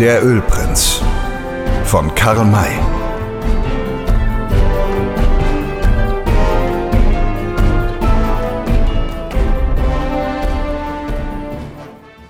Der 0.00 0.24
Ölprinz 0.24 1.02
von 1.84 2.14
Karl 2.14 2.44
May. 2.44 2.70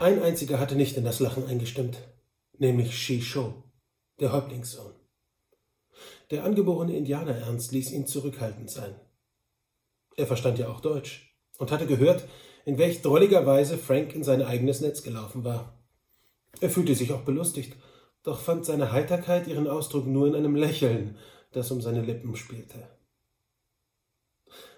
Ein 0.01 0.23
einziger 0.23 0.59
hatte 0.59 0.77
nicht 0.77 0.97
in 0.97 1.05
das 1.05 1.21
Lachen 1.21 1.47
eingestimmt, 1.47 1.99
nämlich 2.57 2.97
Shisho, 2.97 3.65
der 4.19 4.33
Häuptlingssohn. 4.33 4.95
Der 6.31 6.45
angeborene 6.45 6.97
Indianerernst 6.97 7.73
ließ 7.73 7.93
ihn 7.93 8.07
zurückhaltend 8.07 8.71
sein. 8.71 8.95
Er 10.17 10.27
verstand 10.27 10.59
ja 10.59 10.69
auch 10.69 10.81
Deutsch 10.81 11.37
und 11.59 11.71
hatte 11.71 11.87
gehört, 11.87 12.25
in 12.65 12.79
welch 12.79 13.03
drolliger 13.03 13.45
Weise 13.45 13.77
Frank 13.77 14.15
in 14.15 14.25
sein 14.25 14.41
eigenes 14.41 14.81
Netz 14.81 15.03
gelaufen 15.03 15.45
war. 15.45 15.78
Er 16.61 16.71
fühlte 16.71 16.95
sich 16.95 17.13
auch 17.13 17.23
belustigt, 17.23 17.77
doch 18.23 18.41
fand 18.41 18.65
seine 18.65 18.93
Heiterkeit 18.93 19.47
ihren 19.47 19.69
Ausdruck 19.69 20.07
nur 20.07 20.27
in 20.27 20.35
einem 20.35 20.57
Lächeln, 20.57 21.17
das 21.53 21.71
um 21.71 21.81
seine 21.81 22.03
Lippen 22.03 22.37
spielte. 22.37 22.89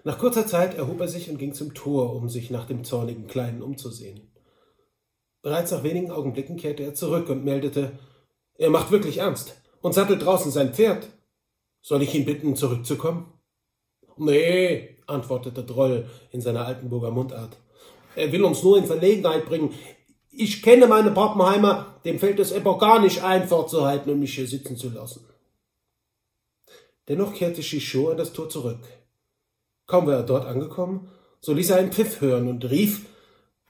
Nach 0.03 0.17
kurzer 0.17 0.47
Zeit 0.47 0.75
erhob 0.75 0.99
er 0.99 1.07
sich 1.07 1.29
und 1.29 1.37
ging 1.37 1.53
zum 1.53 1.73
Tor, 1.73 2.15
um 2.15 2.29
sich 2.29 2.49
nach 2.49 2.65
dem 2.65 2.83
zornigen 2.83 3.27
Kleinen 3.27 3.61
umzusehen. 3.61 4.31
Bereits 5.41 5.71
nach 5.71 5.83
wenigen 5.83 6.11
Augenblicken 6.11 6.57
kehrte 6.57 6.83
er 6.83 6.93
zurück 6.93 7.29
und 7.29 7.43
meldete, 7.43 7.97
er 8.55 8.69
macht 8.69 8.91
wirklich 8.91 9.17
ernst 9.17 9.59
und 9.81 9.93
sattelt 9.93 10.23
draußen 10.23 10.51
sein 10.51 10.73
Pferd. 10.73 11.07
Soll 11.81 12.03
ich 12.03 12.13
ihn 12.13 12.25
bitten, 12.25 12.55
zurückzukommen? 12.55 13.33
Nee, 14.17 14.97
antwortete 15.07 15.63
Droll 15.63 16.07
in 16.31 16.41
seiner 16.41 16.65
Altenburger 16.65 17.09
Mundart. 17.09 17.57
Er 18.15 18.31
will 18.31 18.43
uns 18.43 18.61
nur 18.61 18.77
in 18.77 18.85
Verlegenheit 18.85 19.45
bringen. 19.45 19.73
Ich 20.31 20.63
kenne 20.63 20.87
meine 20.87 21.11
Pappenheimer, 21.11 21.99
dem 22.05 22.17
fällt 22.17 22.39
es 22.39 22.51
etwa 22.51 22.77
gar 22.77 23.01
nicht 23.01 23.21
ein, 23.21 23.47
fortzuhalten 23.47 24.11
und 24.11 24.19
mich 24.19 24.33
hier 24.33 24.47
sitzen 24.47 24.77
zu 24.77 24.89
lassen. 24.89 25.25
Dennoch 27.09 27.33
kehrte 27.33 27.61
Chichot 27.61 28.11
an 28.11 28.17
das 28.17 28.31
Tor 28.31 28.49
zurück. 28.49 28.79
Kaum 29.87 30.07
war 30.07 30.15
er 30.15 30.23
dort 30.23 30.45
angekommen, 30.45 31.09
so 31.41 31.51
ließ 31.51 31.71
er 31.71 31.77
einen 31.77 31.91
Pfiff 31.91 32.21
hören 32.21 32.47
und 32.47 32.69
rief, 32.69 33.07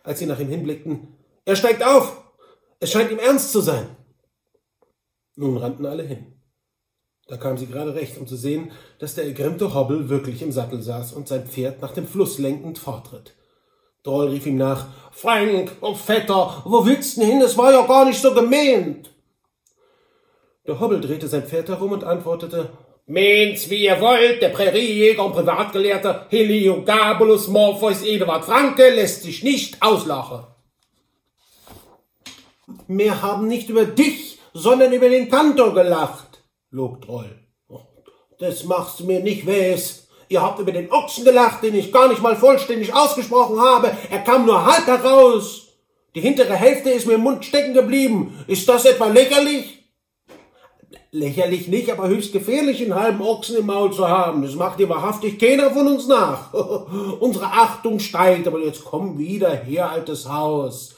als 0.03 0.19
sie 0.19 0.27
nach 0.27 0.39
ihm 0.39 0.49
hinblickten, 0.49 1.15
er 1.45 1.55
steigt 1.55 1.83
auf! 1.83 2.21
Es 2.79 2.91
scheint 2.91 3.11
ihm 3.11 3.17
ernst 3.19 3.51
zu 3.51 3.61
sein! 3.61 3.95
Nun 5.35 5.57
rannten 5.57 5.87
alle 5.87 6.03
hin. 6.03 6.39
Da 7.27 7.37
kam 7.37 7.57
sie 7.57 7.65
gerade 7.65 7.95
recht, 7.95 8.17
um 8.19 8.27
zu 8.27 8.35
sehen, 8.35 8.71
dass 8.99 9.15
der 9.15 9.25
ergrimmte 9.25 9.73
Hobbel 9.73 10.09
wirklich 10.09 10.41
im 10.41 10.51
Sattel 10.51 10.81
saß 10.81 11.13
und 11.13 11.27
sein 11.27 11.47
Pferd 11.47 11.81
nach 11.81 11.93
dem 11.93 12.05
Fluss 12.05 12.37
lenkend 12.37 12.77
fortritt. 12.77 13.35
Droll 14.03 14.29
rief 14.29 14.47
ihm 14.47 14.57
nach, 14.57 14.87
Frank, 15.11 15.77
oh 15.81 15.93
Vetter, 15.93 16.63
wo 16.65 16.85
willst 16.85 17.17
du 17.17 17.21
hin? 17.21 17.41
Es 17.41 17.57
war 17.57 17.71
ja 17.71 17.85
gar 17.85 18.05
nicht 18.05 18.19
so 18.19 18.33
gemeint. 18.33 19.11
Der 20.65 20.79
Hobbel 20.79 21.01
drehte 21.01 21.27
sein 21.27 21.45
Pferd 21.45 21.69
herum 21.69 21.91
und 21.91 22.03
antwortete, 22.03 22.69
Meint's, 23.07 23.69
wie 23.69 23.83
ihr 23.85 23.99
wollt, 23.99 24.41
der 24.41 24.49
Präriejäger 24.49 25.25
und 25.25 25.33
Privatgelehrte 25.33 26.27
Heliogabulus 26.29 27.47
Morpheus 27.47 28.03
Eduard 28.03 28.45
Franke 28.45 28.89
lässt 28.89 29.23
sich 29.23 29.43
nicht 29.43 29.81
auslachen. 29.81 30.45
Wir 32.87 33.21
haben 33.21 33.47
nicht 33.47 33.69
über 33.69 33.85
dich, 33.85 34.39
sondern 34.53 34.93
über 34.93 35.09
den 35.09 35.29
Kantor 35.29 35.73
gelacht, 35.73 36.43
log 36.69 37.01
Droll. 37.01 37.37
Das 38.39 38.63
machst 38.63 38.99
du 38.99 39.05
mir 39.05 39.19
nicht 39.19 39.45
wes. 39.45 40.00
Ihr 40.31 40.41
habt 40.41 40.59
über 40.59 40.71
den 40.71 40.89
Ochsen 40.89 41.25
gelacht, 41.25 41.61
den 41.61 41.75
ich 41.75 41.91
gar 41.91 42.07
nicht 42.07 42.21
mal 42.21 42.37
vollständig 42.37 42.95
ausgesprochen 42.95 43.59
habe. 43.59 43.91
Er 44.09 44.19
kam 44.19 44.45
nur 44.45 44.65
halb 44.65 44.87
heraus. 44.87 45.67
Die 46.15 46.21
hintere 46.21 46.53
Hälfte 46.53 46.89
ist 46.89 47.05
mir 47.05 47.15
im 47.15 47.21
Mund 47.21 47.43
stecken 47.43 47.73
geblieben. 47.73 48.39
Ist 48.47 48.69
das 48.69 48.85
etwa 48.85 49.07
lächerlich? 49.07 49.83
Lächerlich 51.11 51.67
nicht, 51.67 51.91
aber 51.91 52.07
höchst 52.07 52.31
gefährlich, 52.31 52.81
einen 52.81 52.95
halben 52.95 53.21
Ochsen 53.21 53.57
im 53.57 53.65
Maul 53.65 53.91
zu 53.91 54.07
haben. 54.07 54.41
Das 54.41 54.55
macht 54.55 54.79
dir 54.79 54.87
wahrhaftig 54.87 55.37
keiner 55.37 55.69
von 55.71 55.85
uns 55.85 56.07
nach. 56.07 56.53
Unsere 57.19 57.47
Achtung 57.47 57.99
steigt, 57.99 58.47
aber 58.47 58.59
jetzt 58.59 58.85
komm 58.85 59.17
wieder 59.17 59.53
her, 59.53 59.91
altes 59.91 60.29
Haus 60.29 60.95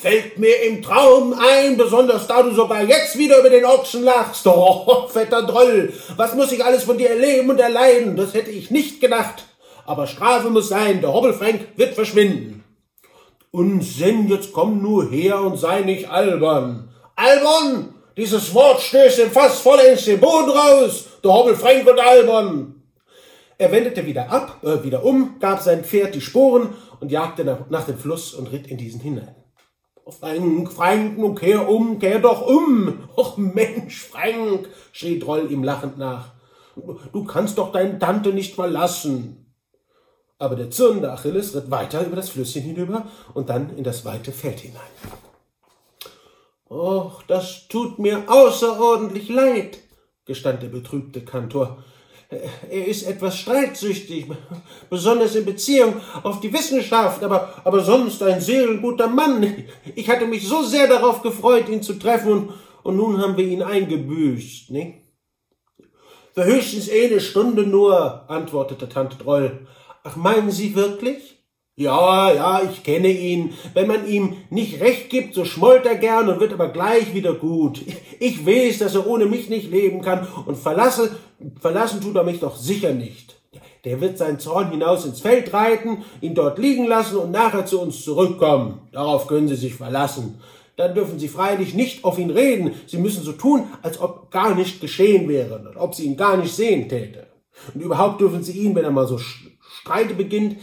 fällt 0.00 0.38
mir 0.38 0.62
im 0.62 0.82
Traum 0.82 1.34
ein, 1.34 1.76
besonders 1.76 2.26
da 2.26 2.42
du 2.42 2.54
sogar 2.54 2.82
jetzt 2.82 3.16
wieder 3.16 3.38
über 3.40 3.50
den 3.50 3.64
Ochsen 3.64 4.02
lachst. 4.02 4.46
Oh, 4.58 5.06
fetter 5.08 5.42
Droll, 5.42 5.92
was 6.16 6.34
muss 6.34 6.52
ich 6.52 6.64
alles 6.64 6.84
von 6.84 6.98
dir 6.98 7.10
erleben 7.10 7.50
und 7.50 7.60
erleiden? 7.60 8.16
Das 8.16 8.34
hätte 8.34 8.50
ich 8.50 8.70
nicht 8.70 9.00
gedacht. 9.00 9.44
Aber 9.84 10.06
Strafe 10.06 10.50
muss 10.50 10.68
sein, 10.68 11.00
der 11.00 11.12
Hobbelfrank 11.12 11.68
wird 11.76 11.94
verschwinden. 11.94 12.64
Unsinn, 13.50 14.28
jetzt 14.28 14.52
komm 14.52 14.82
nur 14.82 15.10
her 15.10 15.40
und 15.40 15.58
sei 15.58 15.80
nicht 15.80 16.10
albern. 16.10 16.90
Albern? 17.14 17.94
Dieses 18.16 18.52
Wort 18.54 18.80
stößt 18.80 19.18
ihm 19.20 19.30
fast 19.30 19.62
vollends 19.62 20.04
den 20.04 20.20
Boden 20.20 20.50
raus. 20.50 21.06
Der 21.22 21.32
Hobbelfrank 21.32 21.86
und 21.86 22.00
albern. 22.00 22.82
Er 23.58 23.72
wendete 23.72 24.04
wieder 24.04 24.30
ab, 24.30 24.60
äh, 24.62 24.82
wieder 24.82 25.04
um, 25.04 25.38
gab 25.40 25.62
sein 25.62 25.84
Pferd 25.84 26.14
die 26.14 26.20
Sporen 26.20 26.74
und 27.00 27.10
jagte 27.10 27.44
nach, 27.44 27.70
nach 27.70 27.84
dem 27.84 27.98
Fluss 27.98 28.34
und 28.34 28.52
ritt 28.52 28.66
in 28.66 28.76
diesen 28.76 29.00
hinein. 29.00 29.34
Frank, 30.08 30.72
Frank, 30.72 31.18
nun 31.18 31.34
kehr 31.34 31.68
um, 31.68 31.98
kehr 31.98 32.20
doch 32.20 32.46
um. 32.46 33.08
Och 33.16 33.36
Mensch, 33.38 34.04
Frank, 34.04 34.68
schrie 34.92 35.18
Droll 35.18 35.50
ihm 35.50 35.64
lachend 35.64 35.98
nach. 35.98 36.32
Du 37.12 37.24
kannst 37.24 37.58
doch 37.58 37.72
deine 37.72 37.98
Tante 37.98 38.32
nicht 38.32 38.54
verlassen. 38.54 39.46
Aber 40.38 40.54
der 40.54 40.70
zürnende 40.70 41.10
Achilles 41.10 41.54
ritt 41.54 41.70
weiter 41.70 42.04
über 42.06 42.14
das 42.14 42.28
Flüsschen 42.28 42.62
hinüber 42.62 43.06
und 43.34 43.48
dann 43.48 43.76
in 43.76 43.84
das 43.84 44.04
weite 44.04 44.32
Feld 44.32 44.60
hinein. 44.60 44.82
Och, 46.68 47.22
das 47.26 47.68
tut 47.68 47.98
mir 47.98 48.24
außerordentlich 48.28 49.28
leid, 49.28 49.78
gestand 50.24 50.62
der 50.62 50.68
betrübte 50.68 51.24
Kantor. 51.24 51.82
Er 52.28 52.86
ist 52.86 53.04
etwas 53.04 53.38
streitsüchtig, 53.38 54.26
besonders 54.90 55.36
in 55.36 55.44
Beziehung 55.44 55.94
auf 56.24 56.40
die 56.40 56.52
Wissenschaft, 56.52 57.22
aber, 57.22 57.62
aber 57.64 57.84
sonst 57.84 58.20
ein 58.22 58.40
seelenguter 58.40 59.06
Mann. 59.06 59.64
Ich 59.94 60.08
hatte 60.10 60.26
mich 60.26 60.48
so 60.48 60.62
sehr 60.64 60.88
darauf 60.88 61.22
gefreut, 61.22 61.68
ihn 61.68 61.82
zu 61.82 61.94
treffen, 61.94 62.32
und, 62.32 62.52
und 62.82 62.96
nun 62.96 63.22
haben 63.22 63.36
wir 63.36 63.44
ihn 63.44 63.62
eingebüßt, 63.62 64.70
ne? 64.70 65.02
Für 66.34 66.44
höchstens 66.44 66.90
eine 66.90 67.20
Stunde 67.20 67.62
nur, 67.62 68.28
antwortete 68.28 68.88
Tante 68.88 69.16
Droll. 69.16 69.66
Ach, 70.02 70.16
meinen 70.16 70.50
Sie 70.50 70.74
wirklich? 70.74 71.35
Ja, 71.78 72.32
ja, 72.32 72.62
ich 72.62 72.82
kenne 72.84 73.08
ihn. 73.08 73.52
Wenn 73.74 73.86
man 73.86 74.08
ihm 74.08 74.38
nicht 74.48 74.80
recht 74.80 75.10
gibt, 75.10 75.34
so 75.34 75.44
schmollt 75.44 75.84
er 75.84 75.96
gern 75.96 76.26
und 76.30 76.40
wird 76.40 76.54
aber 76.54 76.68
gleich 76.68 77.12
wieder 77.12 77.34
gut. 77.34 77.82
Ich 78.18 78.46
weiß, 78.46 78.78
dass 78.78 78.94
er 78.94 79.06
ohne 79.06 79.26
mich 79.26 79.50
nicht 79.50 79.70
leben 79.70 80.00
kann 80.00 80.26
und 80.46 80.56
verlasse, 80.56 81.14
verlassen 81.60 82.00
tut 82.00 82.16
er 82.16 82.24
mich 82.24 82.40
doch 82.40 82.56
sicher 82.56 82.94
nicht. 82.94 83.36
Der 83.84 84.00
wird 84.00 84.16
seinen 84.16 84.40
Zorn 84.40 84.70
hinaus 84.70 85.04
ins 85.04 85.20
Feld 85.20 85.52
reiten, 85.52 85.98
ihn 86.22 86.34
dort 86.34 86.58
liegen 86.58 86.86
lassen 86.86 87.18
und 87.18 87.30
nachher 87.30 87.66
zu 87.66 87.78
uns 87.78 88.02
zurückkommen. 88.02 88.80
Darauf 88.92 89.26
können 89.26 89.48
Sie 89.48 89.54
sich 89.54 89.74
verlassen. 89.74 90.40
Dann 90.76 90.94
dürfen 90.94 91.18
Sie 91.18 91.28
freilich 91.28 91.74
nicht 91.74 92.04
auf 92.04 92.18
ihn 92.18 92.30
reden. 92.30 92.72
Sie 92.86 92.96
müssen 92.96 93.22
so 93.22 93.32
tun, 93.32 93.64
als 93.82 94.00
ob 94.00 94.30
gar 94.30 94.54
nicht 94.54 94.80
geschehen 94.80 95.28
wäre, 95.28 95.62
als 95.66 95.76
ob 95.76 95.94
Sie 95.94 96.06
ihn 96.06 96.16
gar 96.16 96.38
nicht 96.38 96.54
sehen 96.54 96.88
täte. 96.88 97.26
Und 97.74 97.82
überhaupt 97.82 98.22
dürfen 98.22 98.42
Sie 98.42 98.52
ihn, 98.52 98.74
wenn 98.74 98.84
er 98.84 98.90
mal 98.90 99.06
so 99.06 99.18
Streite 99.18 100.14
beginnt, 100.14 100.56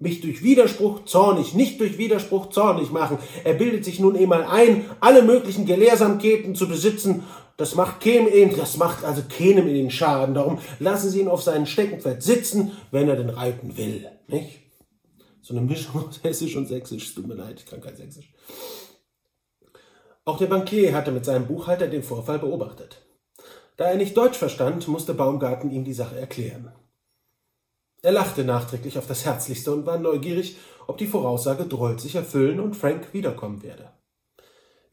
mich 0.00 0.20
durch 0.20 0.42
Widerspruch 0.42 1.04
zornig, 1.04 1.54
nicht 1.54 1.80
durch 1.80 1.98
Widerspruch 1.98 2.50
zornig 2.50 2.90
machen. 2.90 3.18
Er 3.44 3.54
bildet 3.54 3.84
sich 3.84 4.00
nun 4.00 4.16
einmal 4.16 4.44
ein, 4.44 4.84
alle 5.00 5.22
möglichen 5.22 5.66
Gelehrsamkeiten 5.66 6.54
zu 6.54 6.68
besitzen. 6.68 7.24
Das 7.56 7.74
macht 7.74 8.00
keinem, 8.00 8.54
das 8.56 8.76
macht 8.76 9.04
also 9.04 9.22
keinem 9.28 9.66
in 9.66 9.74
den 9.74 9.90
Schaden. 9.90 10.34
Darum 10.34 10.58
lassen 10.78 11.10
Sie 11.10 11.20
ihn 11.20 11.28
auf 11.28 11.42
seinen 11.42 11.66
Steckenpferd 11.66 12.22
sitzen, 12.22 12.72
wenn 12.90 13.08
er 13.08 13.16
denn 13.16 13.30
reiten 13.30 13.76
will, 13.76 14.06
nicht? 14.28 14.60
So 15.40 15.54
eine 15.54 15.64
Mischung 15.64 16.06
aus 16.08 16.20
Hessisch 16.22 16.56
und 16.56 16.66
Sächsisch. 16.66 17.14
Tut 17.14 17.26
mir 17.26 17.34
leid, 17.34 17.60
ich 17.60 17.66
kann 17.66 17.80
kein 17.80 17.96
Sächsisch. 17.96 18.32
Auch 20.24 20.38
der 20.38 20.46
Bankier 20.46 20.92
hatte 20.92 21.12
mit 21.12 21.24
seinem 21.24 21.46
Buchhalter 21.46 21.86
den 21.86 22.02
Vorfall 22.02 22.40
beobachtet. 22.40 23.06
Da 23.76 23.84
er 23.84 23.96
nicht 23.96 24.16
Deutsch 24.16 24.36
verstand, 24.36 24.88
musste 24.88 25.14
Baumgarten 25.14 25.70
ihm 25.70 25.84
die 25.84 25.92
Sache 25.92 26.18
erklären. 26.18 26.72
Er 28.06 28.12
lachte 28.12 28.44
nachträglich 28.44 28.98
auf 28.98 29.08
das 29.08 29.24
Herzlichste 29.24 29.72
und 29.72 29.84
war 29.84 29.98
neugierig, 29.98 30.58
ob 30.86 30.96
die 30.96 31.08
Voraussage 31.08 31.64
Droll 31.64 31.98
sich 31.98 32.14
erfüllen 32.14 32.60
und 32.60 32.76
Frank 32.76 33.12
wiederkommen 33.12 33.64
werde. 33.64 33.90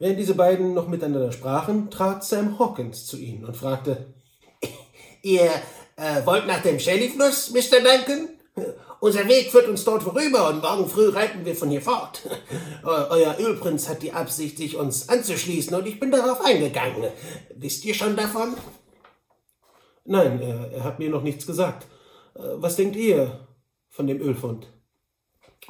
Während 0.00 0.18
diese 0.18 0.34
beiden 0.34 0.74
noch 0.74 0.88
miteinander 0.88 1.30
sprachen, 1.30 1.92
trat 1.92 2.24
Sam 2.24 2.58
Hawkins 2.58 3.06
zu 3.06 3.16
ihnen 3.16 3.44
und 3.44 3.56
fragte, 3.56 4.12
Ihr 5.22 5.48
äh, 5.94 6.26
wollt 6.26 6.48
nach 6.48 6.60
dem 6.62 6.80
Shellyfluss, 6.80 7.52
Mr. 7.52 7.78
Duncan? 7.84 8.30
Unser 8.98 9.28
Weg 9.28 9.52
führt 9.52 9.68
uns 9.68 9.84
dort 9.84 10.02
vorüber 10.02 10.48
und 10.48 10.60
morgen 10.60 10.88
früh 10.88 11.10
reiten 11.10 11.44
wir 11.44 11.54
von 11.54 11.70
hier 11.70 11.82
fort. 11.82 12.20
Euer 12.82 13.36
Ölprinz 13.38 13.88
hat 13.88 14.02
die 14.02 14.12
Absicht, 14.12 14.56
sich 14.56 14.76
uns 14.76 15.08
anzuschließen 15.08 15.76
und 15.76 15.86
ich 15.86 16.00
bin 16.00 16.10
darauf 16.10 16.44
eingegangen. 16.44 17.04
Wisst 17.54 17.84
ihr 17.84 17.94
schon 17.94 18.16
davon? 18.16 18.56
Nein, 20.04 20.42
er, 20.42 20.72
er 20.72 20.82
hat 20.82 20.98
mir 20.98 21.10
noch 21.10 21.22
nichts 21.22 21.46
gesagt. 21.46 21.86
Äh, 22.34 22.40
was 22.56 22.76
denkt 22.76 22.96
ihr 22.96 23.46
von 23.88 24.06
dem 24.06 24.20
Ölfund? 24.20 24.66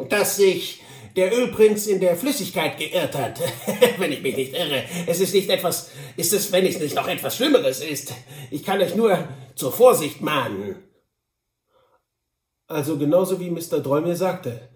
dass 0.09 0.37
sich 0.37 0.83
der 1.17 1.33
Ölprinz 1.33 1.87
in 1.87 2.01
der 2.01 2.17
Flüssigkeit 2.17 2.77
geirrt 2.79 3.15
hat, 3.15 3.41
wenn 3.99 4.13
ich 4.13 4.23
mich 4.23 4.37
nicht 4.37 4.53
irre. 4.53 4.83
Es 5.07 5.21
ist 5.21 5.35
nicht 5.35 5.49
etwas, 5.49 5.91
ist 6.17 6.33
es, 6.33 6.51
wenn 6.51 6.67
es 6.67 6.81
nicht 6.81 6.97
noch 6.97 7.07
etwas 7.07 7.37
Schlimmeres 7.37 7.81
ist. 7.81 8.13
Ich 8.51 8.65
kann 8.65 8.81
euch 8.81 8.97
nur 8.97 9.29
zur 9.55 9.73
Vorsicht 9.73 10.21
mahnen. 10.21 10.77
Also 12.67 12.99
genauso 12.99 13.39
wie 13.39 13.51
Mr. 13.51 13.81
Droll 13.81 14.03
mir 14.03 14.17
sagte. 14.17 14.69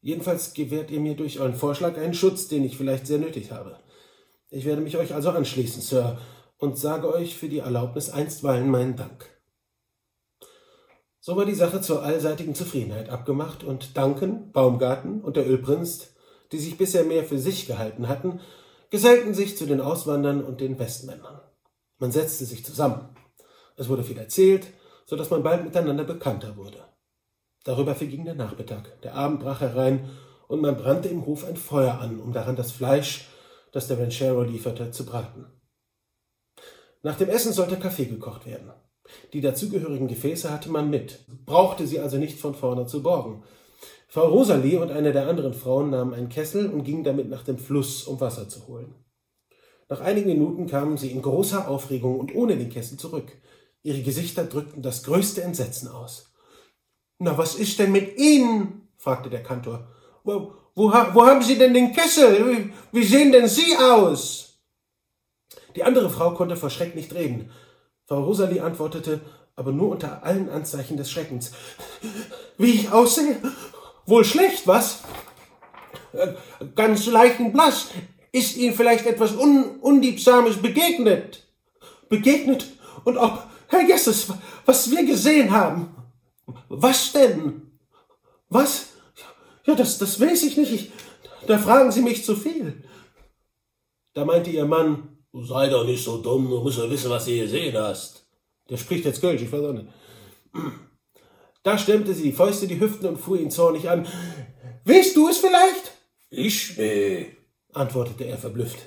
Jedenfalls 0.00 0.54
gewährt 0.54 0.90
ihr 0.90 1.00
mir 1.00 1.14
durch 1.14 1.38
euren 1.38 1.54
Vorschlag 1.54 1.96
einen 1.96 2.14
Schutz, 2.14 2.48
den 2.48 2.64
ich 2.64 2.76
vielleicht 2.76 3.06
sehr 3.06 3.18
nötig 3.18 3.52
habe. 3.52 3.78
Ich 4.50 4.64
werde 4.64 4.80
mich 4.80 4.96
euch 4.96 5.14
also 5.14 5.30
anschließen, 5.30 5.82
Sir, 5.82 6.18
und 6.56 6.78
sage 6.78 7.12
euch 7.12 7.36
für 7.36 7.48
die 7.48 7.58
Erlaubnis 7.58 8.10
einstweilen 8.10 8.70
meinen 8.70 8.96
Dank. 8.96 9.37
So 11.28 11.36
war 11.36 11.44
die 11.44 11.54
Sache 11.54 11.82
zur 11.82 12.02
allseitigen 12.02 12.54
Zufriedenheit 12.54 13.10
abgemacht, 13.10 13.62
und 13.62 13.98
Duncan, 13.98 14.50
Baumgarten 14.50 15.20
und 15.20 15.36
der 15.36 15.46
Ölprinz, 15.46 16.14
die 16.52 16.58
sich 16.58 16.78
bisher 16.78 17.04
mehr 17.04 17.22
für 17.22 17.38
sich 17.38 17.66
gehalten 17.66 18.08
hatten, 18.08 18.40
gesellten 18.88 19.34
sich 19.34 19.58
zu 19.58 19.66
den 19.66 19.82
Auswandern 19.82 20.42
und 20.42 20.62
den 20.62 20.78
Westmännern. 20.78 21.42
Man 21.98 22.12
setzte 22.12 22.46
sich 22.46 22.64
zusammen. 22.64 23.14
Es 23.76 23.90
wurde 23.90 24.04
viel 24.04 24.16
erzählt, 24.16 24.68
so 25.04 25.16
dass 25.16 25.28
man 25.28 25.42
bald 25.42 25.64
miteinander 25.64 26.04
bekannter 26.04 26.56
wurde. 26.56 26.82
Darüber 27.62 27.94
verging 27.94 28.24
der 28.24 28.34
Nachmittag, 28.34 28.98
der 29.02 29.14
Abend 29.14 29.40
brach 29.40 29.60
herein, 29.60 30.08
und 30.46 30.62
man 30.62 30.78
brannte 30.78 31.10
im 31.10 31.26
Hof 31.26 31.44
ein 31.44 31.58
Feuer 31.58 32.00
an, 32.00 32.20
um 32.20 32.32
daran 32.32 32.56
das 32.56 32.72
Fleisch, 32.72 33.28
das 33.72 33.86
der 33.86 33.98
Ranchero 33.98 34.44
lieferte, 34.44 34.92
zu 34.92 35.04
braten. 35.04 35.44
Nach 37.02 37.18
dem 37.18 37.28
Essen 37.28 37.52
sollte 37.52 37.78
Kaffee 37.78 38.06
gekocht 38.06 38.46
werden. 38.46 38.72
Die 39.32 39.40
dazugehörigen 39.40 40.08
Gefäße 40.08 40.50
hatte 40.50 40.70
man 40.70 40.90
mit, 40.90 41.20
brauchte 41.46 41.86
sie 41.86 42.00
also 42.00 42.18
nicht 42.18 42.38
von 42.38 42.54
vorne 42.54 42.86
zu 42.86 43.02
borgen. 43.02 43.42
Frau 44.08 44.26
Rosalie 44.28 44.80
und 44.80 44.90
eine 44.90 45.12
der 45.12 45.28
anderen 45.28 45.52
Frauen 45.52 45.90
nahmen 45.90 46.14
einen 46.14 46.30
Kessel 46.30 46.70
und 46.70 46.84
gingen 46.84 47.04
damit 47.04 47.28
nach 47.28 47.44
dem 47.44 47.58
Fluss, 47.58 48.04
um 48.04 48.20
Wasser 48.20 48.48
zu 48.48 48.66
holen. 48.66 48.94
Nach 49.90 50.00
einigen 50.00 50.28
Minuten 50.28 50.66
kamen 50.66 50.96
sie 50.96 51.10
in 51.10 51.22
großer 51.22 51.68
Aufregung 51.68 52.18
und 52.18 52.34
ohne 52.34 52.56
den 52.56 52.70
Kessel 52.70 52.98
zurück. 52.98 53.32
Ihre 53.82 54.02
Gesichter 54.02 54.44
drückten 54.44 54.82
das 54.82 55.02
größte 55.02 55.42
Entsetzen 55.42 55.88
aus. 55.88 56.32
Na, 57.18 57.36
was 57.36 57.54
ist 57.54 57.78
denn 57.78 57.92
mit 57.92 58.18
Ihnen? 58.18 58.88
fragte 58.96 59.30
der 59.30 59.42
Kantor. 59.42 59.88
Wo, 60.24 60.52
wo, 60.74 60.90
wo 60.90 61.26
haben 61.26 61.42
Sie 61.42 61.58
denn 61.58 61.74
den 61.74 61.92
Kessel? 61.92 62.46
Wie, 62.46 62.72
wie 62.92 63.04
sehen 63.04 63.32
denn 63.32 63.48
Sie 63.48 63.76
aus? 63.76 64.58
Die 65.74 65.84
andere 65.84 66.10
Frau 66.10 66.32
konnte 66.34 66.56
vor 66.56 66.70
Schreck 66.70 66.94
nicht 66.94 67.14
reden. 67.14 67.50
Frau 68.08 68.24
Rosalie 68.24 68.62
antwortete, 68.62 69.20
aber 69.54 69.70
nur 69.70 69.90
unter 69.90 70.24
allen 70.24 70.48
Anzeichen 70.48 70.96
des 70.96 71.10
Schreckens. 71.10 71.52
Wie 72.56 72.70
ich 72.70 72.90
aussehe? 72.90 73.36
Wohl 74.06 74.24
schlecht, 74.24 74.66
was? 74.66 75.02
Ganz 76.74 77.04
leichenblass. 77.04 77.88
Ist 78.32 78.56
Ihnen 78.56 78.74
vielleicht 78.74 79.04
etwas 79.04 79.36
Un 79.36 79.78
Unliebsames 79.80 80.56
begegnet? 80.56 81.46
Begegnet? 82.08 82.66
Und 83.04 83.18
ob, 83.18 83.46
Herr 83.66 83.84
Gesses, 83.84 84.28
was 84.64 84.90
wir 84.90 85.04
gesehen 85.04 85.50
haben? 85.50 85.94
Was 86.70 87.12
denn? 87.12 87.72
Was? 88.48 88.86
Ja, 89.66 89.74
das, 89.74 89.98
das 89.98 90.18
weiß 90.18 90.44
ich 90.44 90.56
nicht. 90.56 90.72
Ich, 90.72 90.92
da 91.46 91.58
fragen 91.58 91.92
Sie 91.92 92.00
mich 92.00 92.24
zu 92.24 92.36
viel. 92.36 92.84
Da 94.14 94.24
meinte 94.24 94.48
ihr 94.48 94.64
Mann, 94.64 95.17
sei 95.44 95.68
doch 95.68 95.84
nicht 95.84 96.04
so 96.04 96.18
dumm, 96.18 96.48
du 96.48 96.60
musst 96.60 96.78
ja 96.78 96.90
wissen, 96.90 97.10
was 97.10 97.24
du 97.24 97.36
gesehen 97.36 97.76
hast. 97.76 98.26
Der 98.68 98.76
spricht 98.76 99.04
jetzt 99.04 99.20
Kölsch, 99.20 99.42
ich 99.42 99.52
weiß 99.52 99.64
auch 99.64 99.72
nicht. 99.72 99.88
Da 101.62 101.76
stemmte 101.76 102.14
sie 102.14 102.24
die 102.24 102.32
Fäuste 102.32 102.66
die 102.66 102.80
Hüften 102.80 103.08
und 103.08 103.18
fuhr 103.18 103.38
ihn 103.38 103.50
zornig 103.50 103.88
an. 103.88 104.06
Weißt 104.84 105.16
du 105.16 105.28
es 105.28 105.38
vielleicht? 105.38 105.92
Ich? 106.30 106.76
Nee, 106.76 107.36
antwortete 107.72 108.24
er 108.24 108.38
verblüfft. 108.38 108.78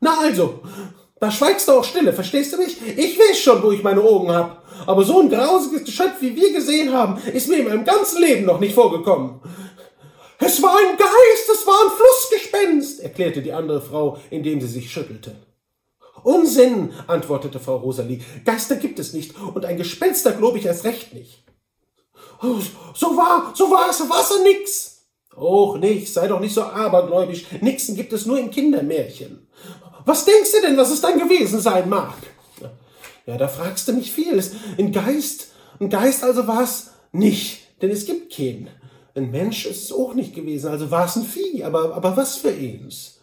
Na 0.00 0.18
also, 0.20 0.60
da 1.20 1.30
schweigst 1.30 1.68
du 1.68 1.72
auch 1.72 1.84
stille, 1.84 2.12
verstehst 2.12 2.52
du 2.52 2.56
mich? 2.56 2.76
Ich 2.96 3.18
weiß 3.18 3.38
schon, 3.38 3.62
wo 3.62 3.70
ich 3.70 3.82
meine 3.82 4.00
Augen 4.00 4.30
hab. 4.30 4.64
Aber 4.86 5.04
so 5.04 5.20
ein 5.20 5.30
grausiges 5.30 5.84
Geschöpf, 5.84 6.20
wie 6.20 6.34
wir 6.34 6.52
gesehen 6.52 6.92
haben, 6.92 7.20
ist 7.32 7.48
mir 7.48 7.58
in 7.58 7.68
meinem 7.68 7.84
ganzen 7.84 8.20
Leben 8.20 8.44
noch 8.44 8.58
nicht 8.58 8.74
vorgekommen. 8.74 9.40
Es 10.38 10.60
war 10.60 10.76
ein 10.76 10.96
Geist, 10.96 11.48
es 11.52 11.66
war 11.66 11.84
ein 11.84 11.96
Flussgespenst, 11.96 13.00
erklärte 13.00 13.42
die 13.42 13.52
andere 13.52 13.80
Frau, 13.80 14.18
indem 14.30 14.60
sie 14.60 14.66
sich 14.66 14.90
schüttelte. 14.90 15.36
Unsinn, 16.22 16.92
antwortete 17.06 17.60
Frau 17.60 17.76
Rosalie. 17.76 18.20
Geister 18.44 18.76
gibt 18.76 18.98
es 18.98 19.12
nicht 19.12 19.34
und 19.38 19.64
ein 19.64 19.76
Gespenster 19.76 20.32
glaube 20.32 20.58
ich 20.58 20.66
erst 20.66 20.84
recht 20.84 21.14
nicht. 21.14 21.44
Oh, 22.42 22.58
so 22.94 23.16
war, 23.16 23.52
so 23.54 23.70
war 23.70 23.90
es, 23.90 23.98
so 23.98 24.08
war's 24.08 24.30
ja 24.30 24.42
nix. 24.42 24.92
Och, 25.36 25.78
nicht, 25.78 26.12
sei 26.12 26.28
doch 26.28 26.40
nicht 26.40 26.54
so 26.54 26.62
abergläubisch. 26.62 27.46
Nixen 27.60 27.96
gibt 27.96 28.12
es 28.12 28.26
nur 28.26 28.38
in 28.38 28.50
Kindermärchen. 28.50 29.48
Was 30.04 30.24
denkst 30.24 30.50
du 30.52 30.60
denn, 30.60 30.76
was 30.76 30.90
es 30.90 31.00
dann 31.00 31.18
gewesen 31.18 31.60
sein 31.60 31.88
mag? 31.88 32.14
Ja, 33.26 33.36
da 33.36 33.48
fragst 33.48 33.86
du 33.88 33.92
mich 33.92 34.10
viel. 34.10 34.42
Ein 34.78 34.92
Geist, 34.92 35.52
ein 35.80 35.88
Geist 35.88 36.24
also 36.24 36.46
war 36.46 36.62
es 36.62 36.90
nicht, 37.12 37.80
denn 37.80 37.90
es 37.90 38.04
gibt 38.04 38.34
keinen. 38.34 38.68
Ein 39.14 39.30
Mensch 39.30 39.66
ist 39.66 39.84
es 39.84 39.92
auch 39.92 40.14
nicht 40.14 40.34
gewesen, 40.34 40.68
also 40.68 40.90
war 40.90 41.04
es 41.06 41.16
ein 41.16 41.24
Vieh, 41.24 41.64
aber, 41.64 41.94
aber 41.94 42.16
was 42.16 42.36
für 42.36 42.48
eins? 42.48 43.20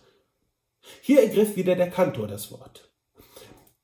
Hier 1.01 1.21
ergriff 1.23 1.55
wieder 1.55 1.75
der 1.75 1.89
Kantor 1.89 2.27
das 2.27 2.51
Wort. 2.51 2.88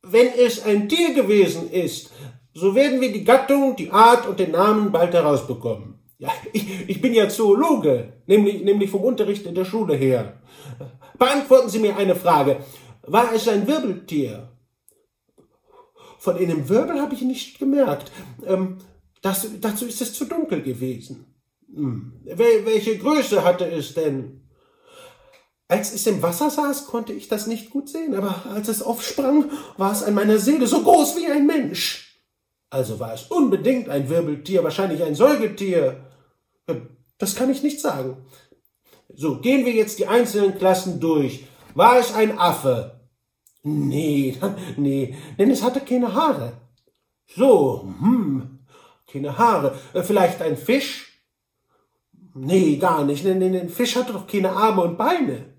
Wenn 0.07 0.27
es 0.27 0.63
ein 0.63 0.87
Tier 0.87 1.13
gewesen 1.13 1.71
ist, 1.71 2.11
so 2.53 2.73
werden 2.75 3.01
wir 3.01 3.11
die 3.11 3.23
Gattung, 3.23 3.75
die 3.75 3.91
Art 3.91 4.27
und 4.27 4.39
den 4.39 4.51
Namen 4.51 4.91
bald 4.91 5.13
herausbekommen. 5.13 5.99
Ja, 6.17 6.31
ich, 6.53 6.89
ich 6.89 7.01
bin 7.01 7.13
ja 7.13 7.27
Zoologe, 7.27 8.13
nämlich, 8.25 8.63
nämlich 8.63 8.89
vom 8.89 9.01
Unterricht 9.01 9.45
in 9.45 9.55
der 9.55 9.65
Schule 9.65 9.95
her. 9.95 10.41
Beantworten 11.17 11.69
Sie 11.69 11.79
mir 11.79 11.97
eine 11.97 12.15
Frage. 12.15 12.57
War 13.03 13.33
es 13.33 13.47
ein 13.47 13.67
Wirbeltier? 13.67 14.49
Von 16.19 16.37
einem 16.37 16.67
Wirbel 16.69 17.01
habe 17.01 17.13
ich 17.13 17.21
nicht 17.21 17.59
gemerkt. 17.59 18.11
Ähm, 18.45 18.77
das, 19.21 19.47
dazu 19.59 19.85
ist 19.85 20.01
es 20.01 20.13
zu 20.13 20.25
dunkel 20.25 20.61
gewesen. 20.61 21.25
Hm. 21.73 22.13
Wel 22.23 22.65
welche 22.65 22.97
Größe 22.97 23.43
hatte 23.43 23.69
es 23.69 23.93
denn? 23.93 24.44
Als 25.67 25.93
es 25.93 26.05
im 26.05 26.21
Wasser 26.21 26.49
saß, 26.51 26.85
konnte 26.85 27.11
ich 27.11 27.27
das 27.27 27.47
nicht 27.47 27.71
gut 27.71 27.89
sehen, 27.89 28.13
aber 28.13 28.45
als 28.53 28.67
es 28.67 28.83
aufsprang, 28.83 29.49
war 29.77 29.91
es 29.91 30.03
an 30.03 30.13
meiner 30.13 30.37
Seele 30.37 30.67
so 30.67 30.83
groß 30.83 31.17
wie 31.17 31.25
ein 31.25 31.47
Mensch. 31.47 32.21
Also 32.69 32.99
war 32.99 33.13
es 33.13 33.23
unbedingt 33.23 33.89
ein 33.89 34.09
Wirbeltier, 34.09 34.63
wahrscheinlich 34.63 35.01
ein 35.03 35.15
Säugetier. 35.15 36.05
Das 37.17 37.35
kann 37.35 37.49
ich 37.49 37.63
nicht 37.63 37.79
sagen. 37.79 38.17
So, 39.13 39.39
gehen 39.39 39.65
wir 39.65 39.73
jetzt 39.73 39.97
die 39.97 40.07
einzelnen 40.07 40.57
Klassen 40.57 40.99
durch. 40.99 41.47
War 41.73 41.97
es 41.97 42.13
ein 42.13 42.37
Affe? 42.37 42.99
Nee, 43.63 44.37
nee, 44.77 45.15
denn 45.39 45.49
es 45.49 45.63
hatte 45.63 45.79
keine 45.79 46.13
Haare. 46.13 46.53
So, 47.35 47.91
hm, 47.99 48.59
keine 49.11 49.37
Haare. 49.37 49.75
Äh, 49.93 50.03
vielleicht 50.03 50.41
ein 50.41 50.57
Fisch? 50.57 51.23
Nee, 52.35 52.75
gar 52.75 53.03
nicht, 53.03 53.25
denn 53.25 53.41
ein 53.41 53.69
Fisch 53.69 53.95
hatte 53.95 54.13
doch 54.13 54.27
keine 54.27 54.51
Arme 54.51 54.83
und 54.83 54.97
Beine. 54.97 55.54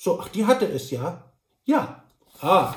So, 0.00 0.20
ach, 0.20 0.28
die 0.28 0.46
hatte 0.46 0.64
es, 0.64 0.92
ja? 0.92 1.24
Ja. 1.64 2.04
Ah, 2.40 2.72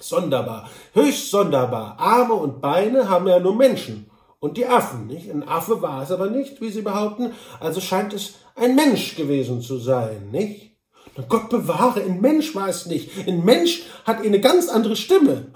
sonderbar. 0.00 0.70
Höchst 0.94 1.30
sonderbar. 1.30 1.98
Arme 1.98 2.32
und 2.32 2.62
Beine 2.62 3.10
haben 3.10 3.28
ja 3.28 3.38
nur 3.38 3.54
Menschen. 3.54 4.10
Und 4.40 4.56
die 4.56 4.66
Affen, 4.66 5.08
nicht? 5.08 5.30
Ein 5.30 5.46
Affe 5.46 5.82
war 5.82 6.02
es 6.02 6.10
aber 6.10 6.30
nicht, 6.30 6.62
wie 6.62 6.70
Sie 6.70 6.80
behaupten. 6.80 7.34
Also 7.60 7.82
scheint 7.82 8.14
es 8.14 8.36
ein 8.56 8.74
Mensch 8.74 9.14
gewesen 9.14 9.60
zu 9.60 9.76
sein, 9.76 10.30
nicht? 10.32 10.78
Na 11.18 11.24
Gott 11.28 11.50
bewahre, 11.50 12.00
ein 12.00 12.22
Mensch 12.22 12.54
war 12.54 12.68
es 12.68 12.86
nicht. 12.86 13.10
Ein 13.28 13.44
Mensch 13.44 13.82
hat 14.04 14.24
eine 14.24 14.40
ganz 14.40 14.70
andere 14.70 14.96
Stimme. 14.96 15.52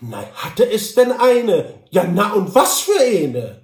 Nein, 0.00 0.26
hatte 0.36 0.70
es 0.70 0.94
denn 0.94 1.10
eine? 1.10 1.74
Ja, 1.90 2.04
na, 2.04 2.32
und 2.32 2.54
was 2.54 2.78
für 2.78 3.00
eine? 3.00 3.62